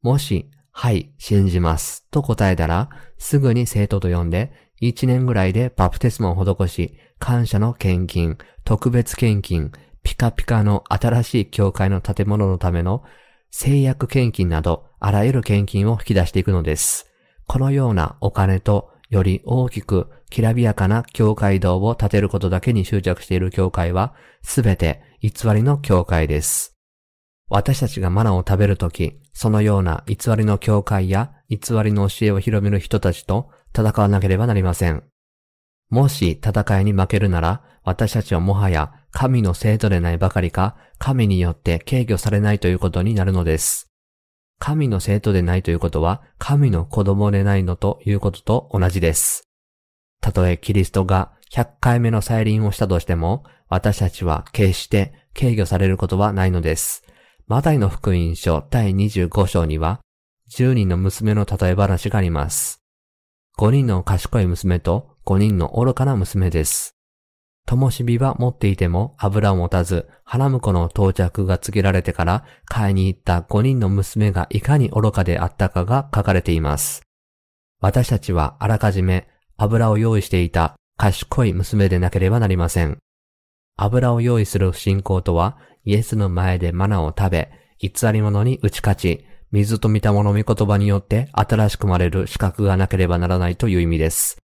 [0.00, 2.06] もし、はい、信じます。
[2.10, 9.72] と答えたら、すぐに生徒と呼んで、1年ぐらいでバプテスマを施し、感謝の献金、特別献金、
[10.02, 13.04] ピカピカの新しい教会の建物のための
[13.50, 17.10] 制約献金など、あらゆる献金を引き出していくのです。
[17.46, 26.74] このようなお金とより大きくきらびやかな教会堂を建てることだけに執着している教会は、すべて偽りの教会です。
[27.48, 35.04] 私たちがマナを食べるとき、そのような偽りの教会や偽りの教えを広める人たちと戦わなければなりません。
[35.90, 43.92] もし戦いに負けるなら、私たちはもはや神の生徒でないばかりか、神によって軽挙されないということになるのです。
[44.58, 49.44] 神の生徒でないということは、神の子供でないのということと同じです。
[50.20, 57.04] たとえキリストが100回目の再臨をしたとしても、私たちは決して軽挙されることはないのです。
[57.46, 60.00] マタイの福音書第25章には、
[60.50, 62.82] 10人の娘の例え話があります。
[63.56, 66.96] 5人の賢い娘と5人の愚かな娘です。
[67.64, 77.00] 灯火は持っていても油を持たず、花婿の到着が告げられてから買いに行った5人の娘がいかに愚かであったかが書かれています。
[77.80, 82.98] 私たちはあらかじめ油を用意していた賢い娘でなければなりません。
[83.76, 94.38] 油を用意する信仰とは、イエスの前でマナを食べ、偽り者に打ち勝ち、水と見たもの御言葉によって新しく生まれる資格がなければならないという意味です。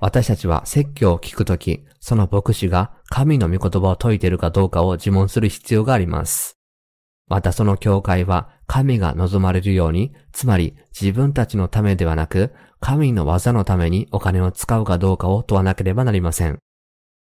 [0.00, 6.58] 私たちは説教を聞くとき、その牧師が神の御言葉を説いているかどうかを自問する必要があります。
[7.28, 16.58] またその教会は神が望まれるように、つまり自分たちのためではなく、神の技のためにお金を使うかどうかを問わなければなりません。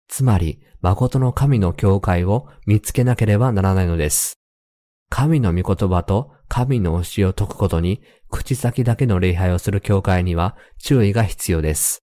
[0.09, 4.39] つまり、誠の神の教会を見つけなければならないのです。
[5.11, 12.01] 神の御言葉と神の教えを説くことに、口先だけの礼拝をする教会には注意が必要です。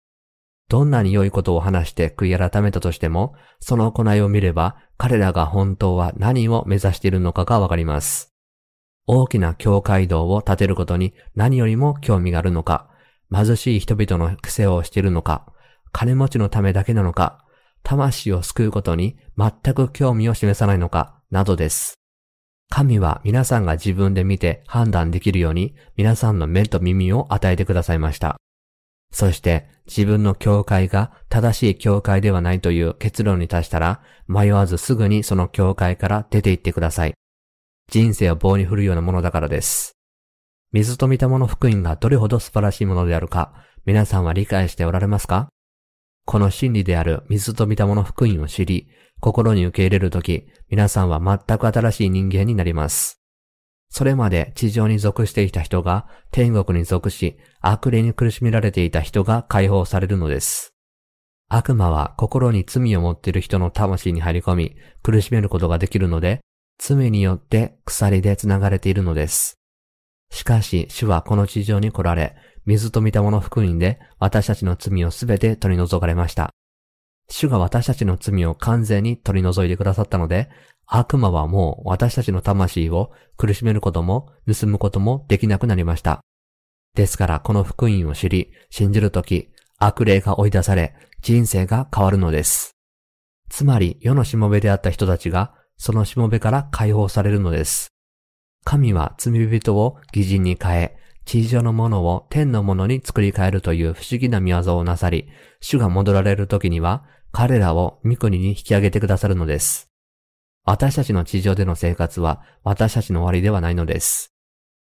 [0.69, 8.33] どんなに良いことを話して悔い改めたとしても、その行いを見れば、彼らが本当は何を目指しているのかがわかります。
[9.05, 12.89] 大きな教会堂を建てることに何よりも興味があるのか、
[13.31, 15.45] 貧しい人々の癖をしているのか、
[15.91, 17.42] 金持ちのためだけなのか、
[17.83, 21.95] 魂を救うことに全く興味を示さないのか、などです。
[22.69, 28.37] 神は皆さんが自分で見て判断できるように皆さんの目と耳を与えてくださいました。
[29.11, 37.13] そして自分の教会が正しい教会ではないという結論に達したら迷わずすぐにその教会から出て行ってください。
[37.91, 39.91] 人生を棒に振るようなものだからです。
[40.71, 43.53] 水と見たもの福音がどれほど素晴らしいものであるか
[43.85, 45.49] 皆さんは理解しておられますか？
[46.25, 48.87] この真理である水と見たもの福音を知り、
[49.19, 53.21] 心に受け入れるとき、皆さんは全く新しい人間になります。
[53.89, 60.73] それまで地上に属していた人が天国に属し、悪霊に苦しめられていた人が解放されるのです。
[61.47, 66.39] 悪魔は心に罪を持っている人の魂に入り込み、苦しめることができるので、
[66.79, 69.59] 罪によって鎖で繋がれているのです。
[70.31, 72.35] しかし、主はこの地上に来られ、
[72.65, 76.51] 水と見たもの福音で私たちの罪をすべて取り除かれました。
[77.29, 80.49] 主が私たちの罪を完全に取り除いてくださったので、
[80.85, 86.21] 悪魔はもう私たちの魂を苦しめることも盗むこともできなくなりました。
[86.93, 89.49] ですからこの福音を知り、信じるとき、
[89.79, 92.75] 悪霊が追い出され、人生が変わるのです。
[93.49, 97.87] つまり世のしもべであった人たちが、そのしもべから解放されるのです。
[98.63, 105.29] 神は罪人を偽人に変え、地上のものを天のものに作り変えるという不思議な見業をなさり、
[105.61, 109.89] 主が戻られる時には、彼らを御国に引き上げてくださるのです。
[110.65, 114.33] 私たちの地上での生活は私たちの終わりではないのです。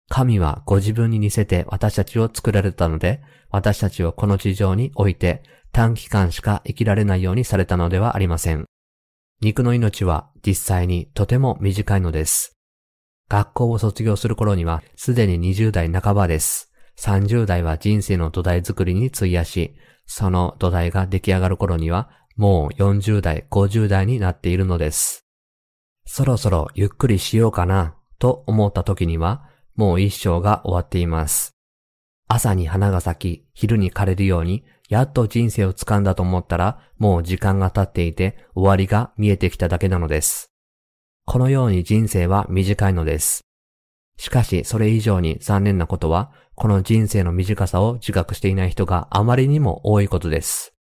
[0.09, 5.43] 神はご自分に似せて私たちを作られたので、私たちをこの地上に置いて
[5.73, 8.65] 短期間しか生きられないようにされたのではありません。
[9.41, 12.58] 肉の命は実際にとても短いのです。
[13.29, 16.73] 学校を卒業する頃にはすでに20代半ばです。
[16.99, 19.77] 30代は人生の土台作りに費やし、
[20.07, 25.27] その土台が出来上がる頃にはもう40代、50代になっているのです。
[26.07, 29.45] そろそろゆっくりしようかなと思った時には
[29.77, 31.59] もう一生が終わっています。
[32.27, 40.48] 朝に花が咲き、昼に枯れるように、やっと人生を掴んだと思ったら、もう時間が経っていて、終わりが見えてきただけなのです。
[41.31, 43.43] このように人生は短いのです。
[44.17, 50.73] しかし、それ以上に残念なことは、この人生の短さを自覚していない人があまりにも多いことです。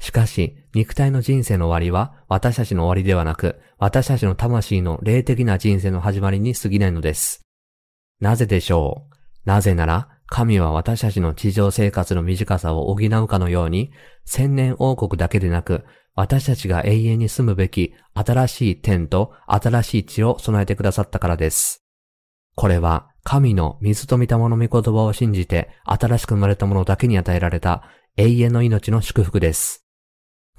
[0.00, 7.42] しかし、肉体の人生の終わりは私たちの終わりではなく、私たちの魂の霊的な人生の始まりに過ぎないのです。
[8.18, 9.14] なぜでしょう？
[9.44, 13.92] なぜなら、神は私たちの地上生活の短さを補うかのように、
[14.24, 15.84] 千年王国だけでなく、
[16.18, 21.84] 私たちが永遠に住むべき新しい天と新しい地を備えてくださったからです。
[22.56, 27.84] これは神の水と御霊の御言葉を信じて新しく生まれたものだけに与えられた
[28.16, 29.86] 永遠の命の祝福です。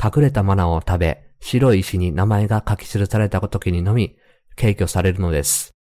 [0.02, 4.16] 隠れたマナを食べ、白い石に名前が書き記された時にのみ、
[4.56, 5.74] 敬挙されるのです。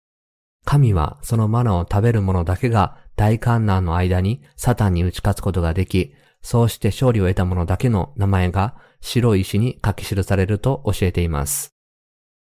[0.66, 11.74] 神はそのマナを食べる者だけが大観難の間にサタンに打ち勝つことができ、そうして勝利を得た者だけの名前が白い石に書き記されると教えています。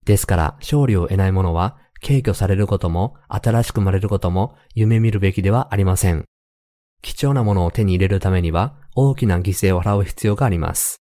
[0.05, 6.24] ですから勝利を得ない者は敬挙されることも新しく生まれることも夢見るべきではありません。
[7.02, 10.98] 貴重なものを手に入れるためには大きな犠牲を払う必要があります。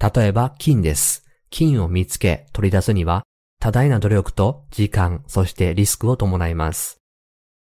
[0.00, 1.24] 例えば金です。
[1.50, 3.22] 金を見つけ取り出すには
[3.60, 6.98] 多大な努力と時間、そしてリスクを伴います。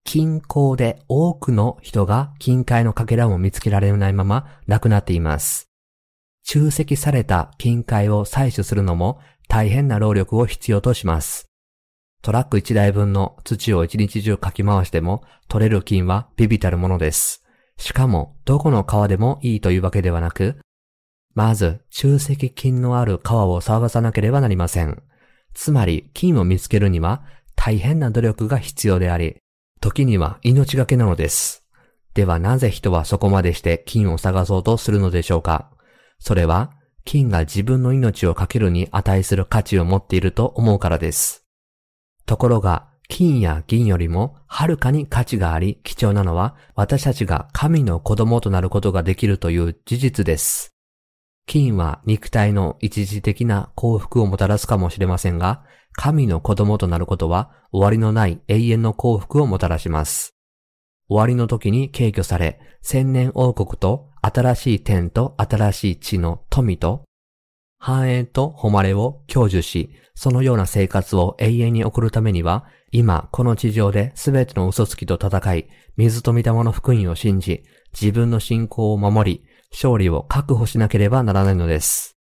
[0.05, 5.71] 近郊で多くの人が近海のかけらを見つけられないまま亡くなっています。
[6.47, 9.19] 集積された近海を採取するのも
[9.49, 11.49] 大変な労力を必要とします。
[12.21, 17.43] トラック1台分の土を一日中かき回しても取れる金はビビたるものです。
[17.79, 20.59] しかも、どこの川でもいいというわけではなく、
[21.35, 25.03] まず、集積金のある川を探さなければなりません。
[25.55, 27.25] つまり、金を見つけるには
[27.57, 29.39] 大変な努力が必要であり、
[29.81, 31.65] 時には命がけなのです。
[32.13, 35.71] ではなぜ人はそこまでして金を探そうとするのでしょうか？
[36.25, 36.73] それは、
[37.05, 41.45] 金が自分の命をかけるに値する価値を持っていると思うからです。
[42.25, 50.75] ところが、金や銀よりもはるかに価値があり貴重なのは私たちが神の子供となることができるという事実です。
[51.45, 60.35] 金は肉体の一時的な幸福をもたらすかもしれませんが、神の子供となることは終わりのない永遠の幸福をもたらします。
[61.11, 67.05] 終わりの時に敬挙され、千年王国と新しい天と新しい地の富と、
[67.79, 75.69] 繁栄と誉れを享受し、そのような生活を永遠に送るためには、今この地上で全ての嘘つきと戦い、
[75.99, 82.17] 水と御霊の福音を信じ、自分の信仰を守り、勝利を確保しなければならないのです。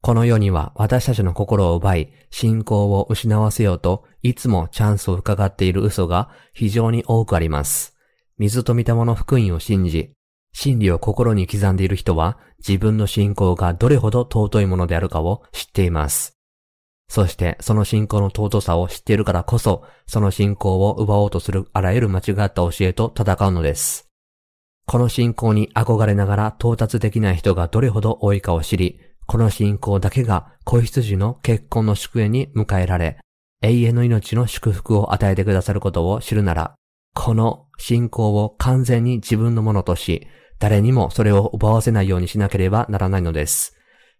[0.00, 7.96] この世には私たちの心を奪い、信仰を失わせようといつもチャンスを伺っている嘘が非常に多くあります。
[8.38, 10.12] 水と御霊の福音を信じ、
[10.52, 16.36] 真理を心に刻んでいる人は自分の信仰がどれほど尊いものであるかを知っています。
[17.08, 24.08] そしてその信仰の尊さを知っているからこそ、その信仰を奪おうとするあらゆる間違った教えと戦うのです。
[24.86, 33.18] この信仰に憧れながら到達できない人がどれほど多いかを知り、この信仰だけが子羊の結婚の祝宴に迎えられ、
[33.62, 36.74] 永遠の命の祝福を与えてくださることを知るなら、
[37.14, 40.26] この信仰を完全に自分のものとし、
[40.62, 43.76] 誰にもそれを奪わせないようにしなければならないのです。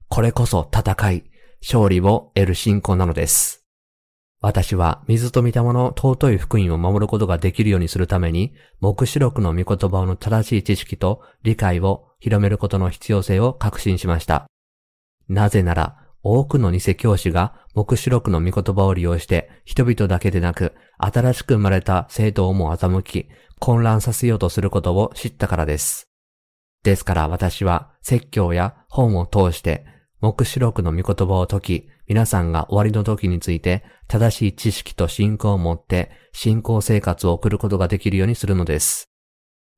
[0.09, 1.25] これこそ戦い、
[1.63, 3.65] 勝利を得る信仰なのです。
[4.41, 14.47] 私は水と御霊の尊い福音を守ることができるようにするために、目視録の御言葉の正しい知識と理解を広めることの必要性を確信しました。
[15.29, 23.29] なぜなら、多くの偽教師が目視録の御言葉を利用して、人々だけでなく、新しく生まれた生徒をも欺き、
[23.61, 26.12] 混乱させようとすることを知ったからです。
[26.83, 29.87] ですから私は説教や本を通して、
[30.21, 39.11] 目視録の御言葉を解き、皆さんが終わりの時について正しい知識と信仰を持って信仰生活を送ることができるようにするのです。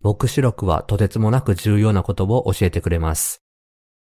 [0.03, 3.43] 目視録はとてつもなく重要なことを教えてくれます。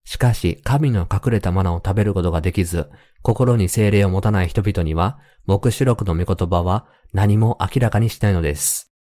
[0.06, 2.90] しかし、神の隠れたマナを食べることができず、
[3.22, 8.95] 心に精霊を持たない人々には、目視録の御言葉は何も明らかにしないのです。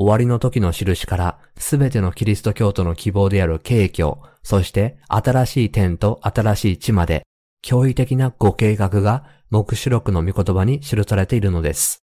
[0.00, 7.26] 終わりの時の印から、すべてのキリスト教徒の希望である景挙、そして新しい天と新しい地まで、
[7.62, 12.02] 驚異的なご計画が目視録の御言葉に記されているのです。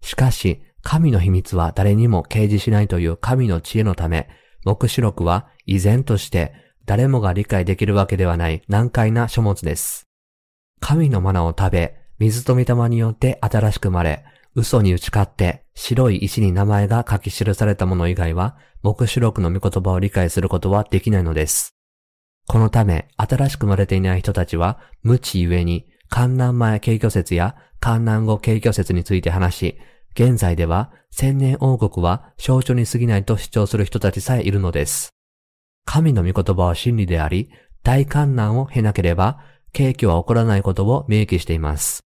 [0.00, 4.30] しかし、神の秘密は誰にも掲示しないという神の知恵のため、
[4.64, 6.54] 目視録は依然として
[6.86, 10.06] 誰もが理解できるわけではない難解な書物です。
[10.80, 21.74] 神のマナを食べ、水と御霊によって新しく生まれ、嘘に打ち勝って白い石に名前が書き記されたもの以外は、目視録の御言葉を理解することはできないのです。
[22.46, 29.78] このため、新しく生まれていない人たちは、無知ゆえに、観南前軽挙説や観南後軽挙説について話し、
[30.14, 35.10] 現在では千年王国は象徴に過ぎないと主張する人たちさえいるのです。
[35.84, 37.50] 神の御言葉は真理であり、
[37.82, 39.38] 大観難を経なければ、
[39.72, 42.07] 景気は起こらないことを明記しています。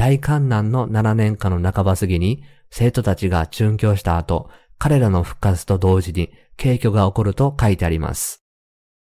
[0.00, 4.48] 大観難の7年間の半ば過ぎに、生徒たちが殉教した後、
[4.78, 8.42] 彼らの復活と同時に、景挙が起こると書いてあります。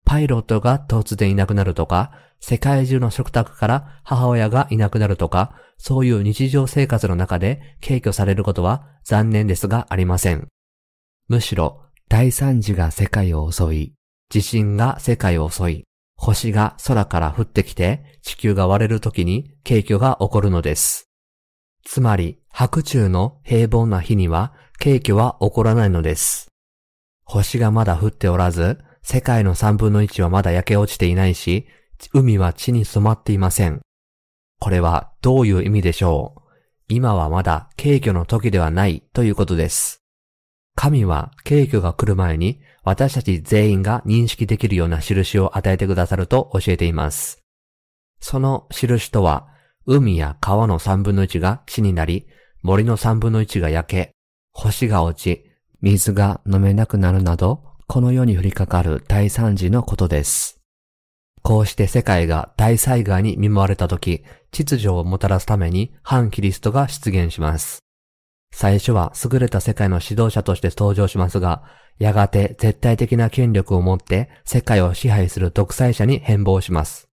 [0.04, 10.48] パイロットが突然いなくなるとか、世界中の食卓から母親がいなくなるとか、そういう日常生活の中で軽挙されることは残念ですがありません。
[11.26, 13.94] むしろ、大惨事が世界を襲い、
[14.28, 15.84] 地震が世界を襲い、
[16.24, 21.10] 星が空から降ってきて地球が割れる時に軽挙が起こるのです。
[21.84, 26.46] つまり、白昼の平凡な日には軽挙は起こらないのです。
[27.24, 31.66] 星がまだ降っておらず、世界の三分の一はまだ焼け落ちていないし、
[32.12, 33.80] 海は地に染まっていません。
[34.60, 36.40] これはどういう意味でしょう？
[36.86, 40.04] 今はまだ軽挙の時ではないということです。
[40.76, 47.42] 神は軽挙が来る前に私たち全員が認識できるような印を与えてくださると教えています。
[48.20, 49.48] その印とは、
[49.86, 52.26] 海や川の三分の一が地になり、
[52.62, 54.12] 森の三分の一が焼け、
[54.52, 55.44] 星が落ち、
[55.80, 60.60] 水が飲めなくなるなど、この世に降りかかる大惨事のことです。
[61.42, 64.22] こうして世界が大災害に見舞われたとき、
[64.52, 67.80] 秩序をもたらすために反キリストが出現します。
[68.52, 71.62] 最初は優れた世界の指導者として登場しますが、
[71.98, 77.08] やがて絶対的な権力を持って世界を支配する独裁者に変貌します。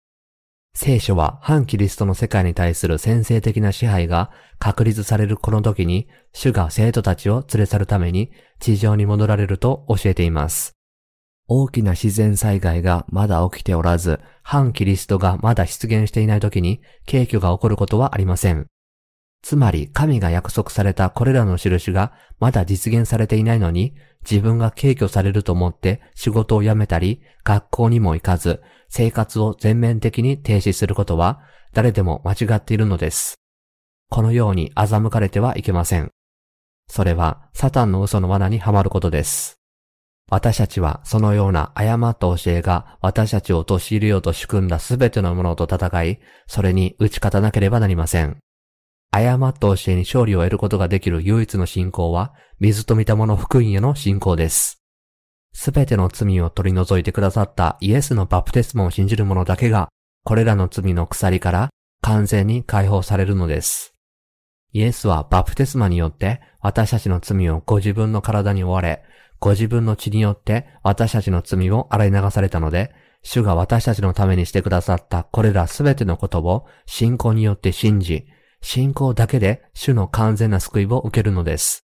[0.76, 10.74] 聖書は反キリストの世界に対する先制的な支配が確立されるこの時に、主が生徒たちを連れ去るために地上に戻られると教えています。
[11.48, 18.68] 大きな自然災害がまだ起きておらず、反キリストがまだ出現していない時に、景挙が起こることはありません。
[19.42, 23.96] つまり、神が約束されたこれらの印がまだ実現されていないのに、
[24.30, 31.40] 自分が景挙されると思って仕事を辞めたり、学校にも行かず、生活を全面的に停止することは、
[31.74, 33.36] 誰でも間違っているのです。
[34.10, 36.10] このように欺かれてはいけません。
[36.88, 39.60] それは、サタンの嘘の罠にはまることです。
[40.32, 48.38] 私たちはそのような誤った教えが私たちを陥れようと仕組んだすべてのものと戦い、それに打ち勝たなければなりません。
[49.12, 54.84] 誤った教えに勝利を得ることができる唯一の信仰は、水と見たもの福音への信仰です。
[55.54, 59.90] すべての罪を取り除いてくださったイエスのバプテスマを信じる者だけが、
[60.24, 61.70] これらの罪の鎖から
[62.02, 63.96] 完全に解放されるのです。
[64.74, 69.04] イエスはバプテスマによって私たちの罪をご自分の体に追われ、
[69.40, 78.28] ご自分の血によって私たちの罪を洗い流されたので、主が私たちのためにしてくださったこれらすべてのことを信仰によって信じ、
[78.62, 81.86] 信仰だけで主の完全な救いを受けるのです。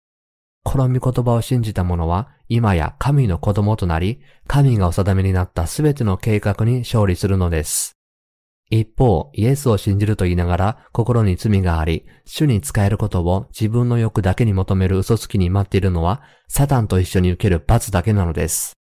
[0.64, 7.98] この御言葉を信じた者は、今や神の子供となり、神がお定めになったすべての計画に勝利するのです。
[8.70, 18.74] 一方、イエスを信じると言いながら心に罪があり、主に使えることを自分の欲だけに求める嘘つきに待っているのは、サタンと一緒に受ける罰だけなのです。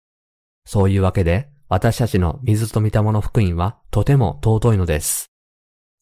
[0.67, 5.31] そういうわけで、私たちの水と見たもの福音はとても尊いのです。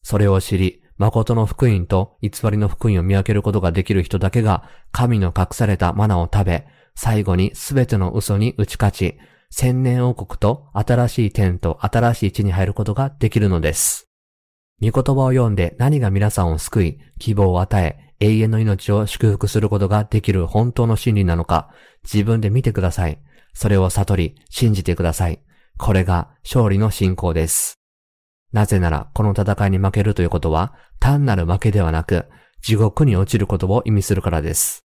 [0.01, 9.17] それを知り、誠の福音と偽りの福音を見分けることができる人だけが、神の隠されたマナを食べ、最後にすべての嘘に打ち勝ち、
[9.49, 14.09] 千年王国と新しい天と新しい地に入ることができるのです。
[14.81, 21.69] 御言葉を読んで何が皆さんを救い、希望を与え、永遠の命を祝福することができる本当の真理なのか、
[22.03, 23.19] 自分で見てください。
[23.53, 25.39] それを悟り、信じてください。
[25.77, 27.76] これが勝利の信仰です。
[28.53, 32.25] なぜなら、この戦いに負けるということは、単なる負けではなく、
[32.61, 34.87] 地獄に落ちることを意味するからです。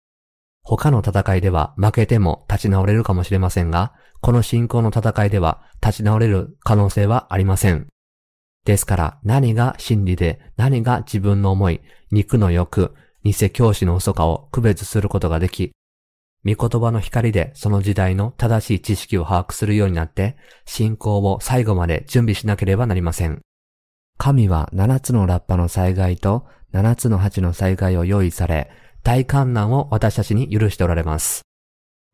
[0.64, 7.88] 他の戦いでは負けても立ち直れるかもしれませんが、この信仰の戦いでは立ち直れる可能性はありません。
[8.66, 15.72] ですから何が真理で何が自分の思い、肉の欲、偽教師の嘘かを区別することができ、
[16.46, 23.42] 御言葉の光でその時代の正しい知識を把握するようになって、信仰を最後まで準備しなければなりません。
[24.18, 28.70] 神は七つのラッパの災害と七つの鉢の災害を用意され、
[29.04, 31.42] 大観難を私たちに許しておられます。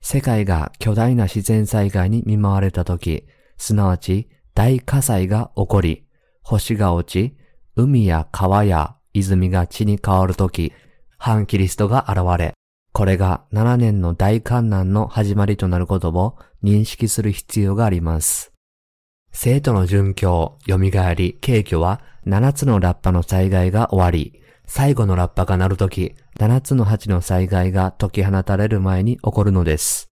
[0.02, 3.28] 世界が巨大な自然災害に見舞われた時、
[3.58, 6.06] すなわち大火災が起こり、
[6.42, 7.38] 星が落ち、
[7.76, 10.74] 海や川や泉が地に変わる時、
[11.18, 12.54] 反キリストが現れ、
[12.94, 18.52] これが7年の大観難の始まりとなることを認識する必要があります。
[19.32, 20.78] 生徒の殉教、蘇
[21.16, 30.10] り、敬虚は7つのラッパの災害が終わり、最後のラッパが鳴るとき、七つの八の災害が解き放たれる前に起こるのです。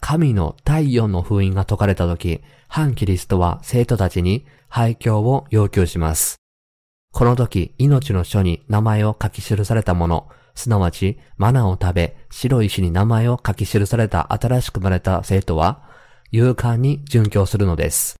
[0.00, 6.36] 神の第四の封印が解かれたとき、反キリストは生徒たちに廃墟を要求します。
[7.12, 15.88] この時、命の書に名前を書き記されたもの、すなわち、マナを食べ、白い石に名前を書き記された新しく生まれた生徒は、
[16.32, 18.16] 勇敢に殉教するのです。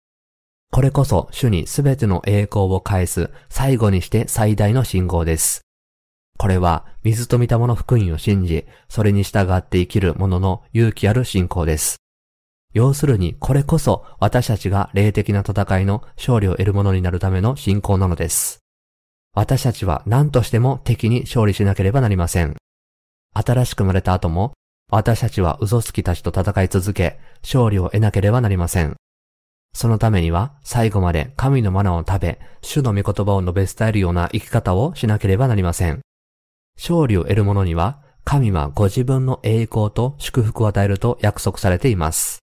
[0.70, 5.62] これこそ主にすべての栄光を返す最後にして最大の信号です。
[6.38, 11.96] これは水と見たもの福音を信じ、それに従って生きる者の勇気ある信仰です。
[12.74, 18.65] 要するにこれこそ私たちが霊的な戦いの勝利を得るものになるための信仰なのです。
[19.36, 22.56] 私たちは何としても敵に勝利しなければなりません。
[23.32, 24.54] 新しく生まれた後も
[24.88, 28.94] 私たちは嘘つきたちと戦い続け、勝利を得なければなりません。
[29.74, 36.02] そのためには、最後まで神のマナを食べ、主の御言葉を述べ伝えるような生き方をしなければなりません。
[36.78, 42.38] 勝利を得る者には、神はご自分の栄光と祝福を与えると約束されています。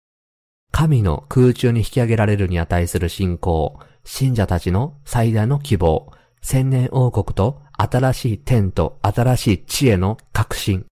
[0.73, 6.13] 神の空中に引き上げられるに値する信仰、信者たちの最大の希望、
[6.43, 10.87] 千年王国と新しい天と新しい知恵の革新。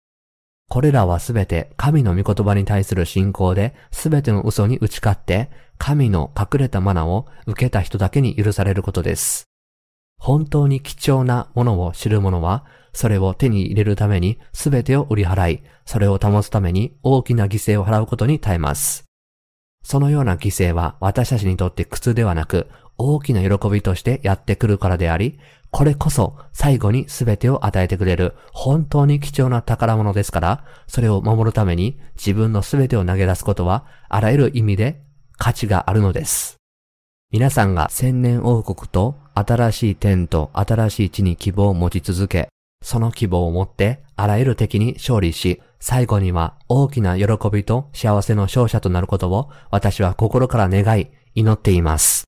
[0.68, 9.48] これらはすべて神の御言葉に対する信仰で、すべての嘘に打ち勝って、神の隠れたマナを受けた人だけに許されることです。
[10.20, 19.04] 本当に貴重なものを知る者は、それを手に入れるために全てを売り払い、それを保つために大きな犠牲を払うことに耐えます。
[19.82, 22.68] そのような犠牲は私たちにとって苦痛ではなく、
[22.98, 25.38] 大きな喜びとしてやってくるからであり、
[25.70, 35.02] これこそ最後に全てを与えてくれる本当に貴重な宝物ですから、それを守るために自分の全てを投げ出すことはあらゆる意味で
[35.36, 36.56] 価値があるのです。
[37.30, 42.48] 皆さんが千年王国と新しい天と新しい地に希望を持ち続け、
[42.82, 52.24] その希望を持ってあらゆる敵に勝利し、最後には大きな喜びと幸せの勝者となることを私は心から願い、祈っています。